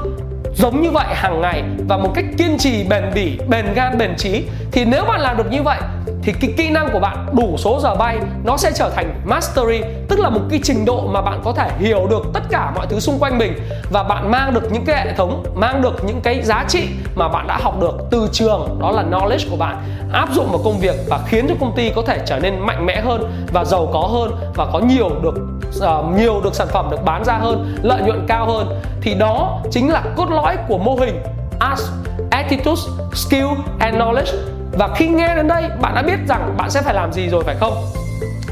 giống 0.54 0.82
như 0.82 0.90
vậy 0.90 1.06
hàng 1.08 1.40
ngày 1.40 1.62
và 1.88 1.96
một 1.96 2.10
cách 2.14 2.24
kiên 2.38 2.58
trì, 2.58 2.84
bền 2.84 3.04
bỉ, 3.14 3.38
bền 3.48 3.74
gan, 3.74 3.98
bền 3.98 4.16
trí. 4.16 4.44
Thì 4.72 4.84
nếu 4.84 5.04
bạn 5.04 5.20
làm 5.20 5.36
được 5.36 5.50
như 5.50 5.62
vậy, 5.62 5.78
thì 6.22 6.32
cái 6.40 6.50
kỹ 6.56 6.70
năng 6.70 6.88
của 6.92 7.00
bạn, 7.00 7.26
đủ 7.32 7.56
số 7.58 7.80
giờ 7.82 7.94
bay, 7.94 8.18
nó 8.44 8.56
sẽ 8.56 8.70
trở 8.74 8.90
thành 8.90 9.20
mastery, 9.24 9.80
tức 10.08 10.18
là 10.18 10.30
một 10.30 10.40
cái 10.50 10.60
trình 10.62 10.84
độ 10.84 11.06
mà 11.06 11.20
bạn 11.20 11.40
có 11.44 11.52
thể 11.52 11.70
hiểu 11.78 12.06
được 12.10 12.26
tất 12.34 12.40
cả 12.50 12.72
mọi 12.76 12.86
thứ 12.86 13.00
xung 13.00 13.18
quanh 13.18 13.38
mình. 13.38 13.52
Và 13.90 14.02
bạn 14.02 14.30
mang 14.30 14.54
được 14.54 14.72
những 14.72 14.84
cái 14.84 15.04
hệ 15.04 15.12
thống, 15.16 15.44
mang 15.54 15.82
được 15.82 16.04
những 16.04 16.20
cái 16.20 16.42
giá 16.42 16.64
trị 16.68 16.88
mà 17.14 17.28
bạn 17.28 17.46
đã 17.46 17.58
học 17.62 17.80
được 17.80 17.96
từ 18.10 18.28
trường. 18.32 18.78
Đó 18.80 18.90
là 18.90 19.04
knowledge 19.10 19.50
của 19.50 19.56
bạn. 19.56 19.76
Áp 20.12 20.28
dụng 20.32 20.46
vào 20.50 20.60
công 20.64 20.78
việc 20.78 20.96
và 21.08 21.20
khiến 21.26 21.46
cho 21.48 21.54
công 21.60 21.76
ty 21.76 21.90
có 21.90 22.02
thể 22.06 22.18
trở 22.26 22.38
nên 22.38 22.60
mạnh 22.60 22.86
mẽ 22.86 23.00
hơn 23.00 23.32
và 23.52 23.64
giàu 23.64 23.90
có 23.92 24.00
hơn 24.00 24.30
và 24.54 24.66
có 24.72 24.78
nhiều 24.78 25.10
được 25.22 25.34
uh, 25.82 26.16
nhiều 26.16 26.40
được 26.44 26.54
sản 26.54 26.68
phẩm 26.70 26.88
được 26.90 27.04
bán 27.04 27.24
ra 27.24 27.34
hơn 27.34 27.76
lợi 27.82 28.02
nhuận 28.02 28.24
cao 28.28 28.46
hơn 28.46 28.80
thì 29.00 29.14
đó 29.14 29.60
chính 29.70 29.92
là 29.92 30.02
cốt 30.16 30.30
lõi 30.30 30.56
của 30.68 30.78
mô 30.78 30.94
hình 30.94 31.22
as 31.58 31.90
attitude 32.30 32.82
skill 33.14 33.46
and 33.78 33.96
knowledge. 33.96 34.36
Và 34.72 34.88
khi 34.96 35.08
nghe 35.08 35.34
đến 35.36 35.48
đây 35.48 35.68
bạn 35.80 35.94
đã 35.94 36.02
biết 36.02 36.18
rằng 36.28 36.54
bạn 36.56 36.70
sẽ 36.70 36.82
phải 36.82 36.94
làm 36.94 37.12
gì 37.12 37.28
rồi 37.28 37.44
phải 37.44 37.56
không? 37.60 37.74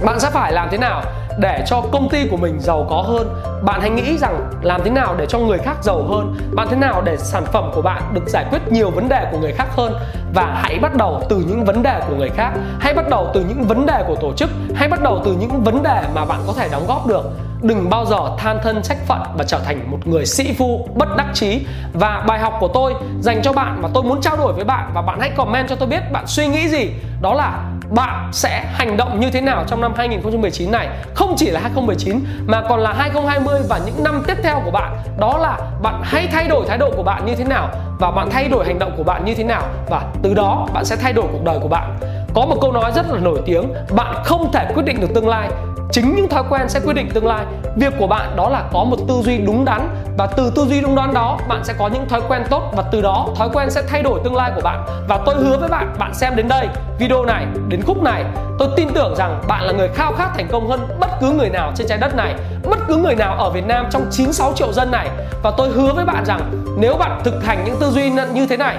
Bạn 0.05 0.21
sẽ 0.21 0.31
phải 0.31 0.53
làm 0.53 0.69
thế 0.71 0.79
nào 0.79 1.03
để 1.39 1.65
cho 1.67 1.81
công 1.81 2.09
ty 2.09 2.29
của 2.31 2.37
mình 2.37 2.61
giàu 2.61 2.87
có 2.91 3.03
hơn? 3.03 3.35
Bạn 3.63 3.81
hãy 3.81 3.91
nghĩ 3.91 4.19
rằng 4.19 4.51
làm 4.63 4.81
thế 4.85 4.91
nào 4.91 5.15
để 5.19 5.27
cho 5.27 5.39
người 5.39 5.59
khác 5.59 5.77
giàu 5.83 6.03
hơn? 6.03 6.35
Bạn 6.55 6.69
thế 6.71 6.77
nào 6.77 7.03
để 7.03 7.17
sản 7.17 7.45
phẩm 7.53 7.71
của 7.75 7.83
bạn 7.83 8.03
được 8.13 8.29
giải 8.29 8.45
quyết 8.51 8.73
nhiều 8.73 8.91
vấn 8.91 9.09
đề 9.09 9.29
của 9.33 9.39
người 9.39 9.53
khác 9.53 9.67
hơn? 9.77 9.95
Và 10.35 10.61
hãy 10.63 10.79
bắt 10.79 10.95
đầu 10.95 11.23
từ 11.29 11.37
những 11.49 11.65
vấn 11.65 11.83
đề 11.83 12.01
của 12.09 12.15
người 12.15 12.31
khác. 12.31 12.53
Hãy 12.81 12.95
bắt 12.95 13.09
đầu 13.09 13.31
từ 13.35 13.45
những 13.49 13.65
vấn 13.65 13.87
đề 13.87 14.05
của 14.07 14.15
tổ 14.15 14.33
chức. 14.33 14.51
Hãy 14.75 14.89
bắt 14.89 15.03
đầu 15.03 15.23
từ 15.25 15.33
những 15.33 15.63
vấn 15.63 15.83
đề 15.83 16.03
mà 16.15 16.25
bạn 16.25 16.41
có 16.47 16.53
thể 16.57 16.69
đóng 16.73 16.87
góp 16.87 17.07
được. 17.07 17.31
Đừng 17.63 17.91
bao 17.91 18.05
giờ 18.05 18.19
than 18.39 18.59
thân 18.63 18.83
trách 18.83 18.99
phận 19.07 19.23
và 19.37 19.45
trở 19.45 19.59
thành 19.59 19.91
một 19.91 19.99
người 20.05 20.27
sĩ 20.27 20.55
phu 20.59 20.89
bất 20.95 21.09
đắc 21.17 21.27
chí. 21.35 21.67
Và 21.93 22.25
bài 22.27 22.39
học 22.39 22.57
của 22.61 22.69
tôi 22.69 22.95
dành 23.21 23.43
cho 23.43 23.53
bạn 23.53 23.83
mà 23.83 23.89
tôi 23.95 24.03
muốn 24.03 24.21
trao 24.21 24.37
đổi 24.37 24.53
với 24.53 24.65
bạn 24.65 24.91
và 24.95 25.03
bạn 25.03 25.21
hãy 25.21 25.31
comment 25.31 25.69
cho 25.69 25.77
tôi 25.77 25.89
biết 25.89 26.13
bạn 26.13 26.27
suy 26.27 26.47
nghĩ 26.47 26.69
gì. 26.69 26.91
Đó 27.21 27.35
là 27.35 27.65
bạn 27.95 28.29
sẽ 28.33 28.65
hành 28.73 28.97
động 28.97 29.21
như 29.21 29.31
thế 29.31 29.41
nào 29.41 29.65
trong 29.67 29.81
năm 29.81 29.93
2019 29.97 30.71
này? 30.71 30.89
Không 31.15 31.35
chỉ 31.37 31.51
là 31.51 31.61
2019 31.61 32.21
mà 32.47 32.63
còn 32.69 32.81
là 32.81 32.93
2020 32.93 33.61
và 33.69 33.81
những 33.87 34.05
năm 34.05 34.23
tiếp 34.27 34.37
theo 34.43 34.61
của 34.65 34.71
bạn. 34.71 34.97
Đó 35.19 35.39
là 35.39 35.59
bạn 35.83 36.01
hãy 36.05 36.29
thay 36.33 36.49
đổi 36.49 36.67
thái 36.69 36.79
độ 36.79 36.91
của 36.97 37.03
bạn 37.03 37.27
như 37.27 37.35
thế 37.35 37.45
nào 37.45 37.69
và 37.99 38.11
bạn 38.11 38.31
thay 38.31 38.49
đổi 38.49 38.67
hành 38.67 38.79
động 38.79 38.95
của 38.97 39.05
bạn 39.05 39.25
như 39.25 39.35
thế 39.35 39.45
nào. 39.45 39.63
Và 39.91 40.03
từ 40.23 40.35
đó, 40.35 40.69
bạn 40.75 40.85
sẽ 40.85 40.97
thay 40.97 41.13
đổi 41.13 41.25
cuộc 41.33 41.45
đời 41.45 41.59
của 41.63 41.69
bạn. 41.69 41.99
Có 42.35 42.47
một 42.47 42.57
câu 42.61 42.73
nói 42.73 42.93
rất 42.95 43.11
là 43.11 43.19
nổi 43.19 43.41
tiếng, 43.47 43.73
bạn 43.97 44.15
không 44.25 44.53
thể 44.53 44.67
quyết 44.75 44.83
định 44.87 45.01
được 45.01 45.15
tương 45.15 45.29
lai 45.29 45.49
chính 45.93 46.15
những 46.15 46.29
thói 46.29 46.43
quen 46.51 46.69
sẽ 46.69 46.81
quyết 46.81 46.93
định 46.93 47.11
tương 47.11 47.27
lai. 47.27 47.45
Việc 47.77 47.93
của 47.99 48.07
bạn 48.07 48.37
đó 48.37 48.49
là 48.49 48.65
có 48.73 48.85
một 48.85 48.97
tư 49.09 49.15
duy 49.25 49.39
đúng 49.39 49.65
đắn 49.65 49.89
và 50.19 50.27
từ 50.27 50.53
tư 50.57 50.65
duy 50.69 50.81
đúng 50.81 50.97
đắn 50.97 51.15
đó, 51.15 51.39
bạn 51.49 51.65
sẽ 51.65 51.75
có 51.79 51.89
những 51.89 52.09
thói 52.09 52.21
quen 52.29 52.43
tốt 52.51 52.73
và 52.77 52.83
từ 52.93 53.03
đó, 53.03 53.29
thói 53.37 53.49
quen 53.53 53.71
sẽ 53.71 53.83
thay 53.89 54.03
đổi 54.03 54.21
tương 54.25 54.37
lai 54.37 54.53
của 54.55 54.61
bạn. 54.61 54.85
Và 55.09 55.19
tôi 55.27 55.35
hứa 55.35 55.57
với 55.57 55.69
bạn 55.69 55.95
bạn 55.99 56.15
xem 56.15 56.37
đến 56.37 56.49
đây 56.49 56.69
video 56.99 57.25
này, 57.25 57.47
đến 57.69 57.83
khúc 57.83 58.03
này, 58.03 58.25
tôi 58.59 58.69
tin 58.77 58.89
tưởng 58.95 59.15
rằng 59.17 59.43
bạn 59.49 59.65
là 59.65 59.73
người 59.73 59.89
khao 59.89 60.13
khát 60.13 60.31
thành 60.35 60.49
công 60.53 60.69
hơn 60.69 60.81
bất 61.01 61.11
cứ 61.21 61.31
người 61.31 61.49
nào 61.49 61.73
trên 61.75 61.87
trái 61.87 61.99
đất 61.99 62.17
này, 62.17 62.35
bất 62.71 62.79
cứ 62.89 62.97
người 62.97 63.15
nào 63.15 63.35
ở 63.35 63.51
Việt 63.51 63.67
Nam 63.67 63.87
trong 63.91 64.07
96 64.11 64.53
triệu 64.57 64.73
dân 64.73 64.91
này. 64.91 65.09
Và 65.43 65.53
tôi 65.57 65.69
hứa 65.69 65.93
với 65.93 66.05
bạn 66.05 66.25
rằng 66.25 66.41
nếu 66.79 66.97
bạn 66.97 67.21
thực 67.25 67.45
hành 67.45 67.65
những 67.65 67.77
tư 67.81 67.91
duy 67.91 68.11
như 68.11 68.47
thế 68.47 68.57
này 68.57 68.77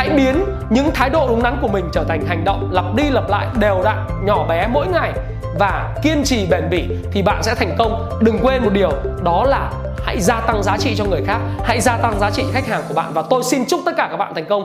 hãy 0.00 0.10
biến 0.10 0.44
những 0.70 0.90
thái 0.94 1.10
độ 1.10 1.28
đúng 1.28 1.42
đắn 1.42 1.58
của 1.62 1.68
mình 1.68 1.88
trở 1.92 2.04
thành 2.08 2.26
hành 2.26 2.44
động 2.44 2.70
lặp 2.72 2.84
đi 2.94 3.10
lặp 3.10 3.28
lại 3.28 3.46
đều 3.58 3.82
đặn, 3.84 4.06
nhỏ 4.24 4.46
bé 4.48 4.68
mỗi 4.72 4.86
ngày 4.86 5.12
và 5.58 5.94
kiên 6.02 6.22
trì 6.24 6.46
bền 6.46 6.70
bỉ 6.70 6.88
thì 7.12 7.22
bạn 7.22 7.42
sẽ 7.42 7.54
thành 7.54 7.74
công 7.78 8.18
đừng 8.22 8.38
quên 8.42 8.64
một 8.64 8.70
điều, 8.72 8.92
đó 9.22 9.44
là 9.44 9.72
hãy 10.04 10.20
gia 10.20 10.40
tăng 10.40 10.62
giá 10.62 10.76
trị 10.78 10.94
cho 10.96 11.04
người 11.04 11.22
khác, 11.26 11.38
hãy 11.64 11.80
gia 11.80 11.96
tăng 11.96 12.20
giá 12.20 12.30
trị 12.30 12.44
khách 12.52 12.66
hàng 12.66 12.82
của 12.88 12.94
bạn 12.94 13.12
và 13.14 13.22
tôi 13.30 13.42
xin 13.44 13.64
chúc 13.66 13.80
tất 13.86 13.92
cả 13.96 14.08
các 14.10 14.16
bạn 14.16 14.34
thành 14.34 14.46
công 14.48 14.64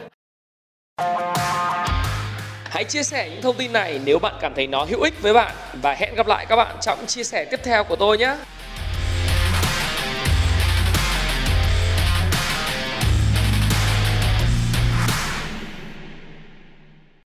Hãy 2.70 2.84
chia 2.84 3.04
sẻ 3.04 3.30
những 3.30 3.42
thông 3.42 3.56
tin 3.56 3.74
này 3.74 4.00
nếu 4.06 4.20
bạn 4.20 4.34
cảm 4.42 4.54
thấy 4.56 4.68
nó 4.68 4.86
hữu 4.90 5.02
ích 5.02 5.22
với 5.22 5.34
bạn 5.34 5.56
và 5.82 5.94
hẹn 5.94 6.16
gặp 6.16 6.28
lại 6.28 6.46
các 6.50 6.56
bạn 6.56 6.76
trong 6.82 7.06
chia 7.06 7.24
sẻ 7.24 7.46
tiếp 7.46 7.60
theo 7.64 7.84
của 7.84 7.96
tôi 7.96 8.18
nhé. 8.18 8.36